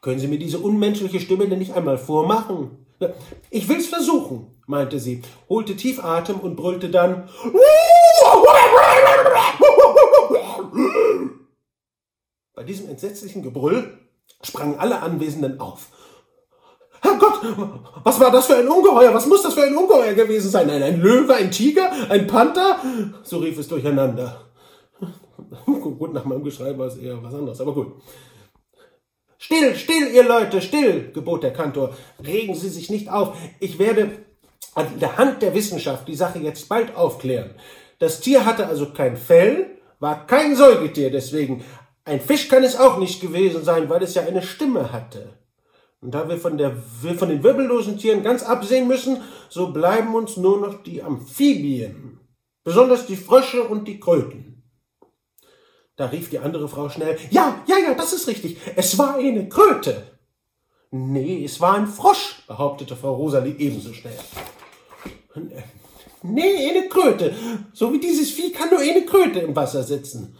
Können 0.00 0.20
Sie 0.20 0.28
mir 0.28 0.38
diese 0.38 0.60
unmenschliche 0.60 1.18
Stimme 1.18 1.48
denn 1.48 1.58
nicht 1.58 1.74
einmal 1.74 1.98
vormachen? 1.98 2.85
Ich 3.50 3.68
will's 3.68 3.86
versuchen, 3.86 4.56
meinte 4.66 4.98
sie, 4.98 5.22
holte 5.48 5.76
tief 5.76 6.02
Atem 6.02 6.40
und 6.40 6.56
brüllte 6.56 6.88
dann. 6.88 7.28
Bei 12.54 12.64
diesem 12.64 12.88
entsetzlichen 12.88 13.42
Gebrüll 13.42 13.98
sprangen 14.42 14.78
alle 14.78 15.02
Anwesenden 15.02 15.60
auf. 15.60 15.88
Herrgott, 17.02 17.40
was 18.02 18.18
war 18.18 18.30
das 18.30 18.46
für 18.46 18.56
ein 18.56 18.68
Ungeheuer? 18.68 19.12
Was 19.12 19.26
muss 19.26 19.42
das 19.42 19.54
für 19.54 19.64
ein 19.64 19.76
Ungeheuer 19.76 20.14
gewesen 20.14 20.50
sein? 20.50 20.70
Ein, 20.70 20.82
ein 20.82 21.00
Löwe, 21.00 21.34
ein 21.34 21.50
Tiger, 21.50 21.90
ein 22.08 22.26
Panther? 22.26 22.78
So 23.22 23.38
rief 23.38 23.58
es 23.58 23.68
durcheinander. 23.68 24.40
gut, 25.66 26.14
nach 26.14 26.24
meinem 26.24 26.42
Geschrei 26.42 26.76
war 26.76 26.86
es 26.86 26.96
eher 26.96 27.22
was 27.22 27.34
anderes, 27.34 27.60
aber 27.60 27.74
gut. 27.74 27.92
Still, 29.46 29.76
still, 29.76 30.08
ihr 30.12 30.24
Leute, 30.24 30.60
still, 30.60 31.12
gebot 31.12 31.44
der 31.44 31.52
Kantor. 31.52 31.96
Regen 32.26 32.56
Sie 32.56 32.68
sich 32.68 32.90
nicht 32.90 33.08
auf. 33.08 33.36
Ich 33.60 33.78
werde 33.78 34.10
an 34.74 34.98
der 34.98 35.18
Hand 35.18 35.40
der 35.40 35.54
Wissenschaft 35.54 36.08
die 36.08 36.16
Sache 36.16 36.40
jetzt 36.40 36.68
bald 36.68 36.96
aufklären. 36.96 37.54
Das 38.00 38.18
Tier 38.20 38.44
hatte 38.44 38.66
also 38.66 38.86
kein 38.86 39.16
Fell, 39.16 39.70
war 40.00 40.26
kein 40.26 40.56
Säugetier, 40.56 41.12
deswegen 41.12 41.64
ein 42.04 42.20
Fisch 42.20 42.48
kann 42.48 42.64
es 42.64 42.76
auch 42.76 42.98
nicht 42.98 43.20
gewesen 43.20 43.62
sein, 43.62 43.88
weil 43.88 44.02
es 44.02 44.14
ja 44.14 44.22
eine 44.22 44.42
Stimme 44.42 44.92
hatte. 44.92 45.34
Und 46.00 46.12
da 46.12 46.28
wir 46.28 46.38
von, 46.38 46.58
der, 46.58 46.76
von 47.16 47.28
den 47.28 47.44
wirbellosen 47.44 47.98
Tieren 47.98 48.24
ganz 48.24 48.42
absehen 48.42 48.88
müssen, 48.88 49.22
so 49.48 49.68
bleiben 49.72 50.12
uns 50.16 50.36
nur 50.36 50.60
noch 50.60 50.82
die 50.82 51.04
Amphibien, 51.04 52.18
besonders 52.64 53.06
die 53.06 53.16
Frösche 53.16 53.62
und 53.62 53.86
die 53.86 54.00
Kröten. 54.00 54.55
Da 55.96 56.06
rief 56.06 56.28
die 56.28 56.38
andere 56.38 56.68
Frau 56.68 56.88
schnell, 56.90 57.18
ja, 57.30 57.62
ja, 57.66 57.78
ja, 57.78 57.94
das 57.94 58.12
ist 58.12 58.28
richtig, 58.28 58.58
es 58.76 58.98
war 58.98 59.16
eine 59.16 59.48
Kröte. 59.48 60.02
Nee, 60.90 61.44
es 61.44 61.60
war 61.60 61.74
ein 61.74 61.86
Frosch, 61.86 62.42
behauptete 62.46 62.96
Frau 62.96 63.14
Rosalie 63.14 63.56
ebenso 63.58 63.92
schnell. 63.92 64.18
Nee, 66.22 66.70
eine 66.70 66.88
Kröte. 66.88 67.34
So 67.72 67.92
wie 67.92 68.00
dieses 68.00 68.30
Vieh 68.30 68.52
kann 68.52 68.70
nur 68.70 68.80
eine 68.80 69.04
Kröte 69.04 69.40
im 69.40 69.54
Wasser 69.54 69.82
sitzen. 69.82 70.36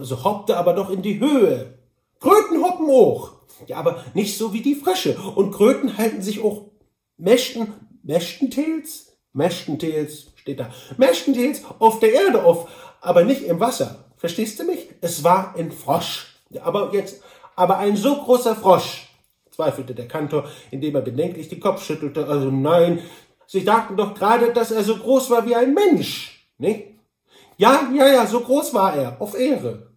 So 0.00 0.24
hoppte 0.24 0.56
aber 0.56 0.72
doch 0.72 0.90
in 0.90 1.02
die 1.02 1.20
Höhe. 1.20 1.78
Kröten 2.20 2.62
hoppen 2.62 2.86
hoch. 2.86 3.32
Ja, 3.66 3.76
aber 3.78 4.04
nicht 4.14 4.36
so 4.36 4.52
wie 4.52 4.60
die 4.60 4.74
Frösche. 4.74 5.18
Und 5.34 5.52
Kröten 5.52 5.96
halten 5.98 6.22
sich 6.22 6.42
auch 6.42 6.70
Mächten, 7.16 7.72
Mächtentels? 8.02 9.16
Mächtentels 9.32 10.32
steht 10.36 10.60
da. 10.60 10.70
Mächtentels 10.96 11.62
auf 11.78 12.00
der 12.00 12.12
Erde 12.12 12.44
auf, 12.44 12.68
aber 13.00 13.24
nicht 13.24 13.42
im 13.42 13.60
Wasser. 13.60 14.09
Verstehst 14.20 14.58
du 14.58 14.64
mich? 14.64 14.90
Es 15.00 15.24
war 15.24 15.54
ein 15.56 15.72
Frosch. 15.72 16.26
Aber 16.60 16.92
jetzt, 16.92 17.22
aber 17.56 17.78
ein 17.78 17.96
so 17.96 18.22
großer 18.22 18.54
Frosch, 18.54 19.08
zweifelte 19.50 19.94
der 19.94 20.08
Kantor, 20.08 20.46
indem 20.70 20.94
er 20.94 21.00
bedenklich 21.00 21.48
die 21.48 21.58
Kopf 21.58 21.82
schüttelte. 21.82 22.26
Also 22.26 22.50
nein, 22.50 23.00
Sie 23.46 23.62
sagten 23.62 23.96
doch 23.96 24.12
gerade, 24.14 24.52
dass 24.52 24.72
er 24.72 24.84
so 24.84 24.96
groß 24.96 25.30
war 25.30 25.46
wie 25.46 25.56
ein 25.56 25.72
Mensch, 25.72 26.52
nicht? 26.58 26.88
Ja, 27.56 27.90
ja, 27.94 28.08
ja, 28.08 28.26
so 28.26 28.40
groß 28.40 28.74
war 28.74 28.94
er, 28.94 29.20
auf 29.22 29.34
Ehre. 29.34 29.90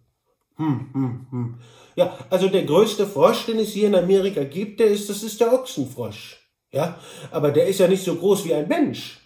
Hm, 0.56 0.88
hm, 0.92 1.26
hm. 1.30 1.54
Ja, 1.94 2.18
also 2.30 2.48
der 2.48 2.64
größte 2.64 3.06
Frosch, 3.06 3.44
den 3.44 3.58
es 3.58 3.72
hier 3.72 3.88
in 3.88 3.94
Amerika 3.94 4.42
gibt, 4.42 4.80
der 4.80 4.86
ist, 4.86 5.10
das 5.10 5.22
ist 5.22 5.38
der 5.38 5.52
Ochsenfrosch. 5.52 6.40
Ja, 6.72 6.98
aber 7.30 7.52
der 7.52 7.66
ist 7.66 7.78
ja 7.78 7.88
nicht 7.88 8.02
so 8.02 8.16
groß 8.16 8.46
wie 8.46 8.54
ein 8.54 8.68
Mensch. 8.68 9.20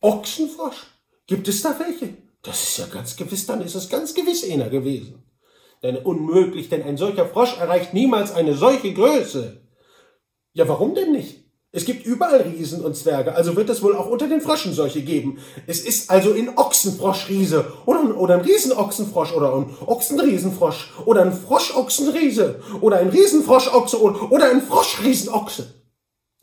Ochsenfrosch? 0.00 0.88
Gibt 1.28 1.46
es 1.46 1.62
da 1.62 1.78
welche? 1.78 2.27
Das 2.42 2.62
ist 2.62 2.78
ja 2.78 2.86
ganz 2.86 3.16
gewiss, 3.16 3.46
dann 3.46 3.60
ist 3.60 3.74
es 3.74 3.88
ganz 3.88 4.14
gewiss 4.14 4.48
einer 4.50 4.68
gewesen. 4.68 5.22
Denn 5.82 5.96
unmöglich, 5.96 6.68
denn 6.68 6.82
ein 6.82 6.96
solcher 6.96 7.26
Frosch 7.26 7.56
erreicht 7.58 7.94
niemals 7.94 8.32
eine 8.32 8.54
solche 8.54 8.92
Größe. 8.92 9.60
Ja, 10.52 10.68
warum 10.68 10.94
denn 10.94 11.12
nicht? 11.12 11.44
Es 11.70 11.84
gibt 11.84 12.06
überall 12.06 12.40
Riesen 12.40 12.82
und 12.82 12.96
Zwerge, 12.96 13.34
also 13.34 13.54
wird 13.54 13.68
es 13.68 13.82
wohl 13.82 13.94
auch 13.94 14.06
unter 14.06 14.26
den 14.26 14.40
Fröschen 14.40 14.72
solche 14.72 15.02
geben. 15.02 15.38
Es 15.66 15.80
ist 15.80 16.10
also 16.10 16.32
in 16.32 16.56
Ochsenfroschriese 16.56 17.72
oder, 17.84 18.16
oder 18.18 18.34
ein 18.34 18.40
Riesenochsenfrosch 18.40 19.34
oder 19.34 19.54
ein 19.54 19.76
Ochsenriesenfrosch 19.84 20.94
oder 21.04 21.22
ein 21.22 21.32
Froschochsenriese 21.34 22.62
oder 22.80 22.96
ein 22.96 23.10
Riesenfroschochse 23.10 24.00
oder, 24.00 24.32
oder 24.32 24.50
ein 24.50 24.62
Froschriesenochse. 24.62 25.74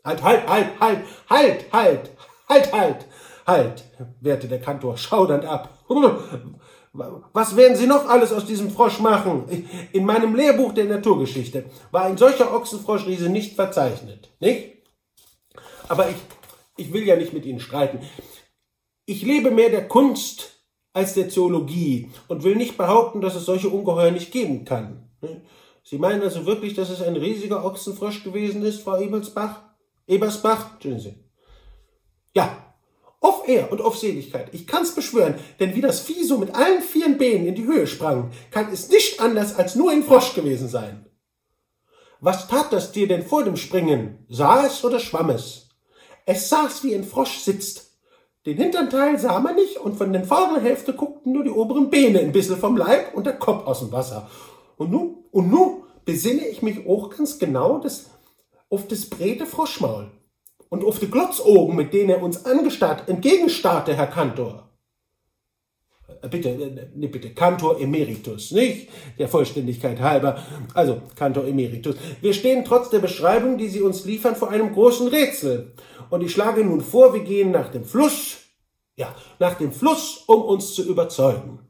Halt, 0.04 0.22
halt, 0.22 0.48
halt, 0.48 0.68
halt, 0.80 1.00
halt, 1.28 1.72
halt, 1.72 2.10
halt, 2.48 2.72
halt, 2.72 3.04
halt, 3.44 3.84
wehrte 4.20 4.46
der 4.46 4.60
Kantor 4.60 4.96
schaudernd 4.96 5.44
ab. 5.44 5.75
Was 7.32 7.56
werden 7.56 7.76
Sie 7.76 7.86
noch 7.86 8.08
alles 8.08 8.32
aus 8.32 8.46
diesem 8.46 8.70
Frosch 8.70 9.00
machen? 9.00 9.44
In 9.92 10.04
meinem 10.04 10.34
Lehrbuch 10.34 10.72
der 10.72 10.86
Naturgeschichte 10.86 11.66
war 11.90 12.04
ein 12.04 12.16
solcher 12.16 12.54
Ochsenfroschriese 12.54 13.28
nicht 13.28 13.54
verzeichnet, 13.54 14.30
nicht? 14.40 14.76
Aber 15.88 16.08
ich, 16.08 16.16
ich 16.76 16.92
will 16.92 17.06
ja 17.06 17.16
nicht 17.16 17.32
mit 17.32 17.44
Ihnen 17.44 17.60
streiten. 17.60 18.00
Ich 19.04 19.22
lebe 19.22 19.50
mehr 19.50 19.68
der 19.68 19.86
Kunst 19.86 20.64
als 20.92 21.14
der 21.14 21.28
Zoologie 21.28 22.10
und 22.28 22.42
will 22.42 22.56
nicht 22.56 22.78
behaupten, 22.78 23.20
dass 23.20 23.34
es 23.34 23.44
solche 23.44 23.68
Ungeheuer 23.68 24.10
nicht 24.10 24.32
geben 24.32 24.64
kann. 24.64 25.10
Sie 25.84 25.98
meinen 25.98 26.22
also 26.22 26.46
wirklich, 26.46 26.74
dass 26.74 26.90
es 26.90 27.02
ein 27.02 27.16
riesiger 27.16 27.64
Ochsenfrosch 27.64 28.24
gewesen 28.24 28.64
ist, 28.64 28.82
Frau 28.82 28.98
Ebersbach? 28.98 29.62
Ebersbach? 30.06 30.72
Entschuldigen 30.74 31.30
Ja, 32.34 32.65
auf 33.20 33.48
Ehr 33.48 33.72
und 33.72 33.80
auf 33.80 33.98
Seligkeit. 33.98 34.48
Ich 34.52 34.66
kann's 34.66 34.94
beschwören, 34.94 35.34
denn 35.60 35.74
wie 35.74 35.80
das 35.80 36.00
Vieh 36.00 36.24
so 36.24 36.38
mit 36.38 36.54
allen 36.54 36.82
vier 36.82 37.16
Beinen 37.16 37.46
in 37.46 37.54
die 37.54 37.64
Höhe 37.64 37.86
sprang, 37.86 38.30
kann 38.50 38.72
es 38.72 38.88
nicht 38.88 39.20
anders 39.20 39.56
als 39.56 39.74
nur 39.74 39.90
ein 39.90 40.02
Frosch 40.02 40.34
gewesen 40.34 40.68
sein. 40.68 41.06
Was 42.20 42.48
tat 42.48 42.72
das 42.72 42.92
Tier 42.92 43.08
denn 43.08 43.24
vor 43.24 43.44
dem 43.44 43.56
Springen? 43.56 44.24
Sah 44.28 44.66
es 44.66 44.84
oder 44.84 45.00
schwamm 45.00 45.30
es? 45.30 45.68
Es 46.24 46.48
saß 46.48 46.82
wie 46.84 46.94
ein 46.94 47.04
Frosch 47.04 47.38
sitzt. 47.38 47.86
Den 48.46 48.56
hinteren 48.58 48.90
Teil 48.90 49.18
sah 49.18 49.40
man 49.40 49.56
nicht 49.56 49.78
und 49.78 49.96
von 49.96 50.12
den 50.12 50.24
vorderen 50.24 50.62
Hälfte 50.62 50.92
guckten 50.92 51.32
nur 51.32 51.44
die 51.44 51.50
oberen 51.50 51.90
Beine 51.90 52.20
ein 52.20 52.32
bisschen 52.32 52.56
vom 52.56 52.76
Leib 52.76 53.14
und 53.14 53.26
der 53.26 53.38
Kopf 53.38 53.66
aus 53.66 53.80
dem 53.80 53.92
Wasser. 53.92 54.30
Und 54.76 54.90
nu, 54.90 55.24
und 55.32 55.50
nu 55.50 55.84
besinne 56.04 56.46
ich 56.46 56.62
mich 56.62 56.86
auch 56.86 57.10
ganz 57.10 57.38
genau 57.38 57.78
des, 57.78 58.06
auf 58.70 58.86
das 58.86 59.06
breite 59.06 59.46
Froschmaul 59.46 60.10
und 60.68 60.84
auf 60.84 60.98
die 60.98 61.10
Glotzaugen, 61.10 61.76
mit 61.76 61.92
denen 61.92 62.10
er 62.10 62.22
uns 62.22 62.44
angestarrt, 62.44 63.08
entgegenstarrte, 63.08 63.94
Herr 63.94 64.08
Kantor. 64.08 64.66
Äh, 66.22 66.28
bitte, 66.28 66.90
nee, 66.94 67.08
bitte, 67.08 67.30
Kantor 67.30 67.80
Emeritus, 67.80 68.52
nicht? 68.52 68.88
Der 69.18 69.28
Vollständigkeit 69.28 70.00
halber. 70.00 70.42
Also, 70.74 71.00
Kantor 71.14 71.46
Emeritus. 71.46 71.96
Wir 72.20 72.32
stehen 72.32 72.64
trotz 72.64 72.90
der 72.90 73.00
Beschreibung, 73.00 73.58
die 73.58 73.68
Sie 73.68 73.82
uns 73.82 74.04
liefern, 74.04 74.36
vor 74.36 74.50
einem 74.50 74.72
großen 74.72 75.08
Rätsel. 75.08 75.72
Und 76.10 76.22
ich 76.22 76.32
schlage 76.32 76.64
nun 76.64 76.80
vor, 76.80 77.14
wir 77.14 77.22
gehen 77.22 77.50
nach 77.50 77.68
dem 77.68 77.84
Fluss, 77.84 78.38
ja, 78.96 79.14
nach 79.38 79.54
dem 79.54 79.72
Fluss, 79.72 80.24
um 80.26 80.42
uns 80.42 80.74
zu 80.74 80.84
überzeugen. 80.84 81.60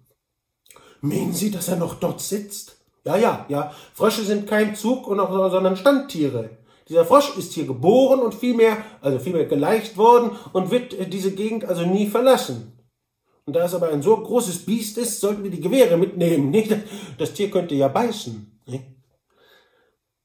Meinen 1.01 1.33
Sie, 1.33 1.51
dass 1.51 1.69
er 1.69 1.77
noch 1.77 1.95
dort 1.95 2.21
sitzt? 2.21 2.77
Ja, 3.05 3.17
ja, 3.17 3.47
ja. 3.49 3.73
Frösche 3.95 4.23
sind 4.23 4.49
kein 4.49 4.75
Zug, 4.75 5.07
und 5.07 5.21
auch, 5.21 5.51
sondern 5.51 5.77
Standtiere. 5.77 6.51
Dieser 6.89 7.05
Frosch 7.05 7.37
ist 7.37 7.53
hier 7.53 7.67
geboren 7.67 8.21
und 8.21 8.35
vielmehr, 8.35 8.79
also 9.01 9.19
vielmehr 9.19 9.47
geleicht 9.47 9.97
worden 9.97 10.31
und 10.53 10.71
wird 10.71 11.13
diese 11.13 11.33
Gegend 11.33 11.65
also 11.65 11.85
nie 11.85 12.07
verlassen. 12.07 12.77
Und 13.45 13.55
da 13.55 13.65
es 13.65 13.75
aber 13.75 13.89
ein 13.89 14.03
so 14.03 14.17
großes 14.17 14.65
Biest 14.67 14.99
ist, 14.99 15.21
sollten 15.21 15.43
wir 15.43 15.51
die 15.51 15.61
Gewehre 15.61 15.97
mitnehmen. 15.97 16.51
Nicht? 16.51 16.77
Das 17.19 17.33
Tier 17.33 17.51
könnte 17.51 17.75
ja 17.75 17.89
beißen. 17.89 18.61
Nicht? 18.67 18.85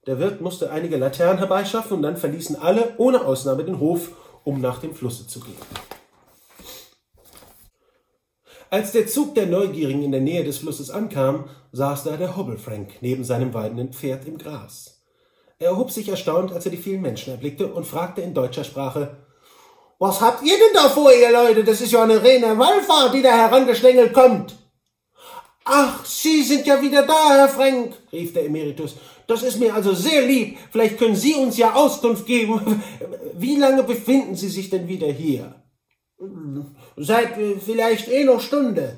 Der 0.08 0.20
Wirt 0.20 0.41
musste 0.41 0.72
einige 0.72 0.98
Laternen 0.98 1.38
herbeischaffen 1.38 1.98
und 1.98 2.01
dann 2.01 2.18
verließen 2.18 2.56
alle 2.56 2.96
ohne 2.98 3.24
Ausnahme 3.24 3.63
den 3.63 3.80
Hof, 3.80 4.12
um 4.44 4.60
nach 4.60 4.80
dem 4.80 4.96
Flusse 4.96 5.27
zu 5.27 5.39
gehen. 5.39 5.58
Als 8.72 8.94
der 8.94 9.06
Zug 9.06 9.36
der 9.36 9.48
Neugierigen 9.48 10.01
in 10.01 10.12
der 10.12 10.22
Nähe 10.22 10.44
des 10.44 10.60
Flusses 10.60 10.89
ankam, 10.89 11.50
saß 11.72 12.06
da 12.06 12.18
der 12.18 12.38
Hobbelfrank 12.38 13.01
neben 13.01 13.24
seinem 13.24 13.53
weidenden 13.53 13.94
Pferd 13.94 14.25
im 14.25 14.38
Gras. 14.38 15.00
Er 15.62 15.70
erhob 15.70 15.91
sich 15.91 16.10
erstaunt, 16.10 16.51
als 16.51 16.65
er 16.65 16.72
die 16.72 16.77
vielen 16.77 17.03
Menschen 17.03 17.34
erblickte 17.34 17.68
und 17.68 17.86
fragte 17.86 18.22
in 18.22 18.34
deutscher 18.34 18.63
Sprache, 18.63 19.18
was 20.00 20.20
habt 20.20 20.41
ihr 20.41 20.56
denn 20.56 20.74
da 20.74 20.89
vor, 20.89 21.13
ihr 21.13 21.32
Leute? 21.32 21.63
Das 21.63 21.82
ist 21.82 21.91
ja 21.91 22.01
eine 22.01 22.24
reine 22.24 22.58
Wallfahrt, 22.58 23.13
die 23.13 23.22
da 23.22 23.30
herangeschlängelt 23.30 24.12
kommt. 24.12 24.56
Ach, 25.63 26.03
Sie 26.03 26.41
sind 26.41 26.65
ja 26.65 26.82
wieder 26.82 27.06
da, 27.06 27.36
Herr 27.36 27.48
Frank, 27.48 27.94
rief 28.12 28.34
der 28.34 28.46
Emeritus. 28.46 28.96
Das 29.27 29.44
ist 29.44 29.60
mir 29.60 29.75
also 29.75 29.94
sehr 29.94 30.24
lieb. 30.24 30.58
Vielleicht 30.72 30.98
können 30.98 31.15
Sie 31.15 31.36
uns 31.36 31.60
ja 31.60 31.75
Auskunft 31.75 32.25
geben. 32.25 32.82
Wie 33.36 33.58
lange 33.58 33.84
befinden 33.84 34.36
Sie 34.36 34.50
sich 34.50 34.72
denn 34.72 34.88
wieder 34.88 35.12
hier? 35.12 35.62
Seit 36.98 37.38
äh, 37.38 37.58
vielleicht 37.63 38.12
einer 38.12 38.39
Stunde. 38.39 38.98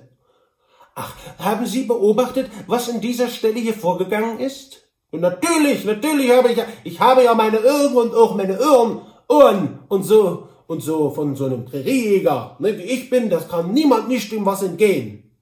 Ach, 0.96 1.13
haben 1.39 1.65
Sie 1.65 1.84
beobachtet, 1.84 2.50
was 2.67 2.88
in 2.88 3.01
dieser 3.01 3.27
Stelle 3.27 3.60
hier 3.60 3.74
vorgegangen 3.74 4.39
ist? 4.39 4.82
Und 5.13 5.22
natürlich, 5.22 5.86
natürlich 5.86 6.32
habe 6.32 6.51
ich 6.51 6.58
ja, 6.58 6.65
ich 6.84 7.00
habe 7.00 7.24
ja 7.24 7.36
meine 7.36 7.60
Augen 7.60 7.96
und 7.96 8.15
auch 8.15 8.34
meine 8.34 8.60
Ohren, 8.60 9.01
Ohren 9.27 9.79
und 9.88 10.01
so, 10.01 10.50
und 10.65 10.82
so 10.82 11.12
von 11.12 11.36
so 11.36 11.46
einem 11.46 11.65
Präriejäger, 11.65 12.55
ne, 12.58 12.75
wie 12.79 12.82
ich 12.82 13.12
bin, 13.12 13.29
das 13.29 13.48
kann 13.48 13.74
niemand 13.74 14.08
nicht 14.08 14.32
dem 14.32 14.43
was 14.43 14.63
entgehen. 14.63 15.38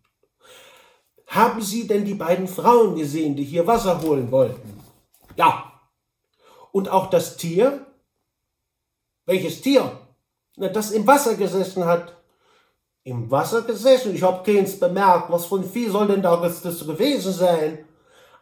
Haben 1.26 1.62
Sie 1.62 1.88
denn 1.88 2.04
die 2.04 2.16
beiden 2.16 2.50
Frauen 2.50 2.96
gesehen, 2.96 3.38
die 3.38 3.46
hier 3.46 3.66
Wasser 3.66 4.02
holen 4.02 4.30
wollten? 4.30 4.78
Ja. 5.38 5.72
Und 6.74 6.90
auch 6.90 7.10
das 7.10 7.38
Tier? 7.38 7.86
Welches 9.26 9.62
Tier? 9.62 9.90
Na, 10.58 10.68
das 10.68 10.92
im 10.92 11.08
Wasser 11.08 11.36
gesessen 11.36 11.86
hat. 11.86 12.14
Im 13.06 13.32
Wasser 13.32 13.62
gesessen? 13.62 14.14
Ich 14.14 14.24
hab 14.24 14.46
keins 14.46 14.78
bemerkt. 14.78 15.32
Was 15.32 15.46
für 15.46 15.60
ein 15.60 15.64
Vieh 15.64 15.88
soll 15.88 16.08
denn 16.08 16.22
da 16.22 16.36
das 16.36 16.86
gewesen 16.86 17.32
sein? 17.32 17.86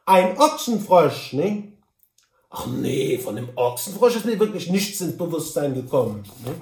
Ein 0.10 0.40
Ochsenfrosch, 0.40 1.34
ne? 1.34 1.72
Ach 2.50 2.66
nee, 2.66 3.20
von 3.20 3.36
dem 3.36 3.50
Ochsenfrosch 3.56 4.16
ist 4.16 4.26
mir 4.26 4.40
wirklich 4.40 4.72
nichts 4.72 5.00
ins 5.02 5.16
Bewusstsein 5.16 5.76
gekommen. 5.76 6.24
Ne? 6.44 6.56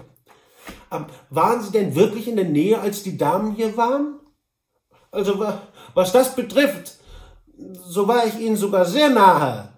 Aber 0.89 1.07
waren 1.29 1.63
Sie 1.63 1.71
denn 1.71 1.95
wirklich 1.95 2.27
in 2.27 2.35
der 2.35 2.43
Nähe, 2.43 2.77
als 2.77 3.03
die 3.03 3.17
Damen 3.17 3.55
hier 3.55 3.77
waren? 3.77 4.19
Also, 5.11 5.39
was 5.93 6.11
das 6.11 6.35
betrifft, 6.35 6.95
so 7.85 8.05
war 8.05 8.27
ich 8.27 8.37
Ihnen 8.37 8.57
sogar 8.57 8.83
sehr 8.83 9.09
nahe. 9.09 9.69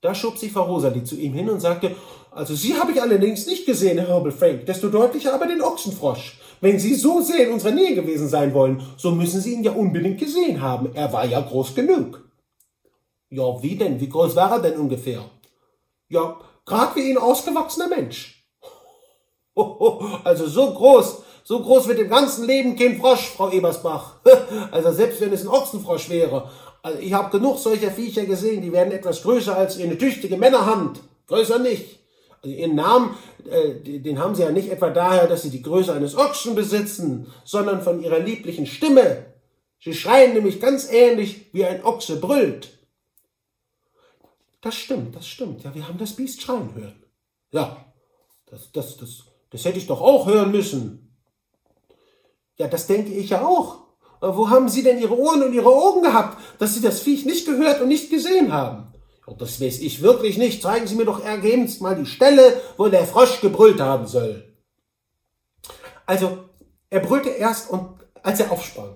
Da 0.00 0.12
schob 0.12 0.38
sich 0.38 0.50
Frau 0.50 0.64
Rosalie 0.64 1.04
zu 1.04 1.14
ihm 1.14 1.34
hin 1.34 1.48
und 1.48 1.60
sagte, 1.60 1.94
also 2.32 2.56
Sie 2.56 2.76
habe 2.76 2.90
ich 2.90 3.00
allerdings 3.00 3.46
nicht 3.46 3.64
gesehen, 3.64 3.98
Herr 3.98 4.08
Herbal 4.08 4.32
Frank, 4.32 4.66
desto 4.66 4.88
deutlicher 4.88 5.34
aber 5.34 5.46
den 5.46 5.62
Ochsenfrosch. 5.62 6.40
Wenn 6.60 6.78
Sie 6.78 6.94
so 6.94 7.20
sehr 7.20 7.46
in 7.46 7.52
unserer 7.52 7.72
Nähe 7.72 7.94
gewesen 7.94 8.28
sein 8.28 8.52
wollen, 8.54 8.82
so 8.96 9.10
müssen 9.10 9.40
Sie 9.40 9.54
ihn 9.54 9.62
ja 9.62 9.72
unbedingt 9.72 10.18
gesehen 10.18 10.60
haben. 10.60 10.90
Er 10.94 11.12
war 11.12 11.24
ja 11.24 11.40
groß 11.40 11.74
genug. 11.74 12.28
Ja, 13.30 13.62
wie 13.62 13.76
denn? 13.76 14.00
Wie 14.00 14.08
groß 14.08 14.34
war 14.36 14.52
er 14.52 14.60
denn 14.60 14.78
ungefähr? 14.78 15.22
Ja, 16.08 16.38
grad 16.64 16.96
wie 16.96 17.10
ein 17.10 17.18
ausgewachsener 17.18 17.88
Mensch. 17.88 18.34
Also 20.22 20.46
so 20.46 20.72
groß, 20.72 21.22
so 21.42 21.60
groß 21.60 21.88
wird 21.88 21.98
im 21.98 22.08
ganzen 22.08 22.46
Leben 22.46 22.76
kein 22.76 22.98
Frosch, 23.00 23.28
Frau 23.36 23.50
Ebersbach. 23.50 24.20
Also 24.70 24.92
selbst 24.92 25.20
wenn 25.20 25.32
es 25.32 25.42
ein 25.42 25.48
Ochsenfrosch 25.48 26.08
wäre. 26.08 26.50
Also 26.82 27.00
ich 27.00 27.12
habe 27.12 27.36
genug 27.36 27.58
solcher 27.58 27.90
Viecher 27.90 28.24
gesehen, 28.24 28.62
die 28.62 28.72
werden 28.72 28.92
etwas 28.92 29.22
größer 29.22 29.56
als 29.56 29.78
eine 29.80 29.98
tüchtige 29.98 30.36
Männerhand. 30.36 31.00
Größer 31.26 31.58
nicht. 31.58 31.97
Also 32.42 32.54
ihren 32.54 32.74
Namen, 32.74 33.16
äh, 33.50 33.98
den 33.98 34.18
haben 34.18 34.34
sie 34.34 34.42
ja 34.42 34.50
nicht 34.50 34.70
etwa 34.70 34.90
daher, 34.90 35.26
dass 35.26 35.42
sie 35.42 35.50
die 35.50 35.62
Größe 35.62 35.92
eines 35.92 36.16
Ochsen 36.16 36.54
besitzen, 36.54 37.26
sondern 37.44 37.82
von 37.82 38.02
ihrer 38.02 38.20
lieblichen 38.20 38.66
Stimme. 38.66 39.26
Sie 39.80 39.94
schreien 39.94 40.34
nämlich 40.34 40.60
ganz 40.60 40.90
ähnlich, 40.90 41.52
wie 41.52 41.64
ein 41.64 41.84
Ochse 41.84 42.20
brüllt. 42.20 42.78
Das 44.60 44.74
stimmt, 44.74 45.14
das 45.14 45.26
stimmt. 45.26 45.62
Ja, 45.64 45.74
wir 45.74 45.86
haben 45.86 45.98
das 45.98 46.14
Biest 46.14 46.42
schreien 46.42 46.74
hören. 46.74 47.04
Ja, 47.50 47.84
das, 48.46 48.72
das, 48.72 48.96
das, 48.96 49.24
das 49.50 49.64
hätte 49.64 49.78
ich 49.78 49.86
doch 49.86 50.00
auch 50.00 50.26
hören 50.26 50.50
müssen. 50.50 51.16
Ja, 52.56 52.66
das 52.66 52.86
denke 52.86 53.12
ich 53.12 53.30
ja 53.30 53.46
auch. 53.46 53.88
Aber 54.20 54.36
wo 54.36 54.50
haben 54.50 54.68
Sie 54.68 54.82
denn 54.82 55.00
Ihre 55.00 55.16
Ohren 55.16 55.44
und 55.44 55.54
Ihre 55.54 55.68
Augen 55.68 56.02
gehabt, 56.02 56.38
dass 56.58 56.74
Sie 56.74 56.80
das 56.80 57.00
Viech 57.00 57.24
nicht 57.24 57.46
gehört 57.46 57.80
und 57.80 57.88
nicht 57.88 58.10
gesehen 58.10 58.52
haben? 58.52 58.87
Das 59.38 59.60
weiß 59.60 59.80
ich 59.80 60.02
wirklich 60.02 60.38
nicht. 60.38 60.62
Zeigen 60.62 60.86
Sie 60.86 60.94
mir 60.94 61.04
doch 61.04 61.22
ergebenst 61.22 61.80
mal 61.80 61.96
die 61.96 62.06
Stelle, 62.06 62.60
wo 62.76 62.88
der 62.88 63.06
Frosch 63.06 63.40
gebrüllt 63.40 63.80
haben 63.80 64.06
soll. 64.06 64.44
Also, 66.06 66.38
er 66.90 67.00
brüllte 67.00 67.30
erst 67.30 67.70
und 67.70 67.98
als 68.22 68.40
er 68.40 68.50
aufsprang. 68.50 68.94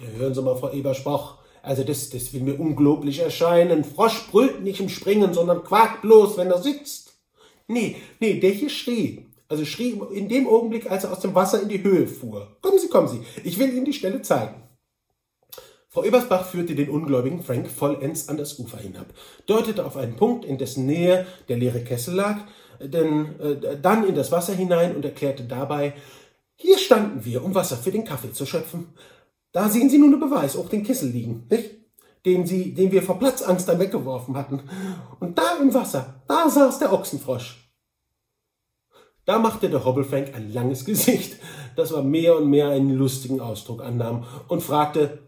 Ja, 0.00 0.08
hören 0.18 0.34
Sie 0.34 0.42
mal, 0.42 0.56
Frau 0.56 0.72
Ebersbach. 0.72 1.38
Also 1.62 1.82
das, 1.82 2.10
das 2.10 2.32
will 2.32 2.42
mir 2.42 2.60
unglaublich 2.60 3.18
erscheinen. 3.18 3.84
Frosch 3.84 4.28
brüllt 4.30 4.62
nicht 4.62 4.80
im 4.80 4.88
Springen, 4.88 5.34
sondern 5.34 5.64
quakt 5.64 6.02
bloß, 6.02 6.36
wenn 6.36 6.50
er 6.50 6.62
sitzt. 6.62 7.14
Nee, 7.66 7.96
nee, 8.20 8.38
der 8.38 8.50
hier 8.50 8.70
schrie. 8.70 9.26
Also 9.48 9.64
schrie 9.64 10.00
in 10.12 10.28
dem 10.28 10.48
Augenblick, 10.48 10.90
als 10.90 11.04
er 11.04 11.12
aus 11.12 11.20
dem 11.20 11.34
Wasser 11.34 11.62
in 11.62 11.68
die 11.68 11.82
Höhe 11.82 12.06
fuhr. 12.06 12.56
Kommen 12.60 12.78
Sie, 12.78 12.88
kommen 12.88 13.08
Sie, 13.08 13.20
ich 13.42 13.58
will 13.58 13.72
Ihnen 13.72 13.84
die 13.84 13.92
Stelle 13.92 14.22
zeigen. 14.22 14.62
Frau 15.96 16.04
Ebersbach 16.04 16.44
führte 16.44 16.74
den 16.74 16.90
ungläubigen 16.90 17.42
Frank 17.42 17.70
vollends 17.70 18.28
an 18.28 18.36
das 18.36 18.58
Ufer 18.58 18.76
hinab, 18.76 19.06
deutete 19.46 19.86
auf 19.86 19.96
einen 19.96 20.14
Punkt, 20.14 20.44
in 20.44 20.58
dessen 20.58 20.84
Nähe 20.84 21.26
der 21.48 21.56
leere 21.56 21.80
Kessel 21.80 22.14
lag, 22.14 22.36
denn 22.80 23.40
äh, 23.40 23.80
dann 23.80 24.06
in 24.06 24.14
das 24.14 24.30
Wasser 24.30 24.52
hinein 24.52 24.94
und 24.94 25.06
erklärte 25.06 25.44
dabei, 25.44 25.94
hier 26.54 26.76
standen 26.76 27.24
wir, 27.24 27.42
um 27.42 27.54
Wasser 27.54 27.78
für 27.78 27.92
den 27.92 28.04
Kaffee 28.04 28.30
zu 28.30 28.44
schöpfen. 28.44 28.88
Da 29.52 29.70
sehen 29.70 29.88
Sie 29.88 29.96
nun 29.96 30.10
den 30.10 30.20
Beweis, 30.20 30.58
auch 30.58 30.68
den 30.68 30.84
Kessel 30.84 31.08
liegen, 31.08 31.46
nicht? 31.48 31.70
Den, 32.26 32.44
Sie, 32.44 32.74
den 32.74 32.92
wir 32.92 33.02
vor 33.02 33.18
Platzangst 33.18 33.66
dann 33.66 33.78
weggeworfen 33.78 34.36
hatten. 34.36 34.64
Und 35.18 35.38
da 35.38 35.56
im 35.62 35.72
Wasser, 35.72 36.22
da 36.28 36.50
saß 36.50 36.78
der 36.78 36.92
Ochsenfrosch. 36.92 37.72
Da 39.24 39.38
machte 39.38 39.70
der 39.70 39.82
Hobbelfrank 39.82 40.34
ein 40.34 40.52
langes 40.52 40.84
Gesicht, 40.84 41.36
das 41.74 41.90
war 41.94 42.02
mehr 42.02 42.36
und 42.36 42.50
mehr 42.50 42.68
einen 42.68 42.90
lustigen 42.90 43.40
Ausdruck 43.40 43.82
annahm, 43.82 44.24
und 44.48 44.62
fragte, 44.62 45.00
äh, 45.02 45.25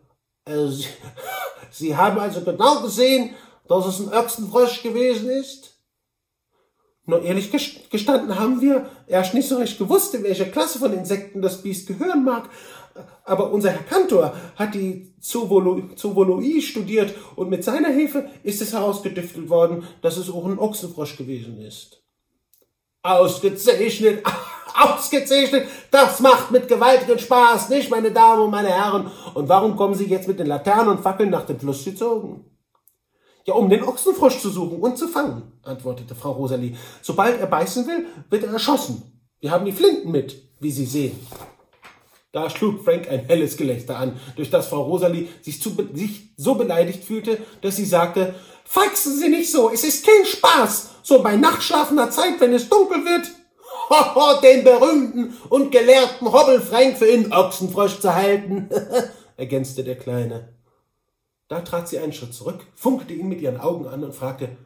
Sie, 0.49 0.87
Sie 1.71 1.97
haben 1.97 2.19
also 2.19 2.41
genau 2.41 2.83
gesehen, 2.83 3.35
dass 3.69 3.87
es 3.87 4.01
ein 4.01 4.13
Ochsenfrosch 4.13 4.83
gewesen 4.83 5.31
ist? 5.31 5.75
Nur 7.09 7.23
ehrlich 7.23 7.51
gestanden 7.91 8.39
haben 8.39 8.61
wir 8.61 8.91
erst 9.07 9.33
nicht 9.33 9.49
so 9.49 9.57
recht 9.57 9.79
gewusst, 9.79 10.15
in 10.15 10.25
welche 10.25 10.51
Klasse 10.51 10.79
von 10.79 10.93
Insekten 10.93 11.41
das 11.41 11.63
Biest 11.63 11.87
gehören 11.87 12.23
mag. 12.23 12.51
Aber 13.25 13.51
unser 13.51 13.71
Herr 13.71 13.83
Kantor 13.85 14.35
hat 14.57 14.75
die 14.75 15.15
Zoologie 15.21 16.61
studiert 16.61 17.15
und 17.37 17.49
mit 17.49 17.65
seiner 17.65 17.89
Hilfe 17.89 18.29
ist 18.43 18.61
es 18.61 18.75
herausgedüftelt 18.75 19.49
worden, 19.49 19.85
dass 20.03 20.19
es 20.19 20.29
auch 20.29 20.45
ein 20.45 20.59
Ochsenfrosch 20.59 21.17
gewesen 21.17 21.59
ist. 21.61 22.03
Ausgezeichnet, 23.03 24.23
ausgezeichnet, 24.77 25.67
das 25.91 26.21
macht 26.21 26.51
mit 26.51 26.69
gewaltigen 26.69 27.19
Spaß, 27.19 27.69
nicht, 27.69 27.91
meine 27.91 28.11
Damen 28.11 28.43
und 28.43 28.51
meine 28.51 28.69
Herren? 28.69 29.11
Und 29.35 29.49
warum 29.49 29.77
kommen 29.77 29.95
Sie 29.95 30.07
jetzt 30.07 30.29
mit 30.29 30.39
den 30.39 30.47
Laternen 30.47 30.89
und 30.89 31.01
Fackeln 31.01 31.31
nach 31.31 31.47
dem 31.47 31.59
Fluss 31.59 31.85
gezogen? 31.85 32.45
Ja, 33.45 33.55
um 33.55 33.71
den 33.71 33.83
Ochsenfrosch 33.83 34.41
zu 34.41 34.51
suchen 34.51 34.81
und 34.81 34.99
zu 34.99 35.09
fangen, 35.09 35.53
antwortete 35.63 36.15
Frau 36.15 36.33
Rosalie. 36.33 36.77
Sobald 37.01 37.41
er 37.41 37.47
beißen 37.47 37.87
will, 37.87 38.07
wird 38.29 38.45
er 38.45 38.53
erschossen. 38.53 39.03
Wir 39.41 39.51
haben 39.51 39.65
die 39.65 39.73
Flinten 39.73 40.11
mit, 40.11 40.37
wie 40.61 40.71
Sie 40.71 40.85
sehen. 40.85 41.19
Da 42.31 42.51
schlug 42.51 42.85
Frank 42.85 43.11
ein 43.11 43.25
helles 43.27 43.57
Gelächter 43.57 43.99
an, 43.99 44.21
durch 44.37 44.51
das 44.51 44.67
Frau 44.67 44.83
Rosalie 44.83 45.29
sich, 45.41 45.63
zu, 45.63 45.75
sich 45.95 46.35
so 46.37 46.57
beleidigt 46.57 47.05
fühlte, 47.05 47.39
dass 47.63 47.77
sie 47.77 47.87
sagte, 47.87 48.35
Feixen 48.65 49.17
Sie 49.17 49.31
nicht 49.31 49.51
so, 49.51 49.71
es 49.71 49.83
ist 49.83 50.05
kein 50.05 50.27
Spaß, 50.27 50.91
so 51.03 51.23
bei 51.23 51.37
nachtschlafender 51.37 52.11
Zeit, 52.11 52.39
wenn 52.39 52.53
es 52.53 52.69
dunkel 52.69 53.03
wird. 53.03 53.31
Den 54.43 54.65
berühmten 54.65 55.37
und 55.49 55.73
gelehrten 55.73 56.33
Hobbel 56.33 56.61
Frank 56.61 56.99
für 56.99 57.07
in 57.07 57.33
Ochsenfrosch 57.33 58.01
zu 58.01 58.15
halten, 58.15 58.69
ergänzte 59.37 59.85
der 59.85 59.97
Kleine. 59.97 60.53
Da 61.49 61.61
trat 61.61 61.89
sie 61.89 61.99
einen 61.99 62.13
Schritt 62.13 62.35
zurück, 62.35 62.61
funkte 62.75 63.15
ihn 63.15 63.29
mit 63.29 63.41
ihren 63.41 63.61
Augen 63.61 63.87
an 63.87 64.05
und 64.05 64.15
fragte, 64.15 64.57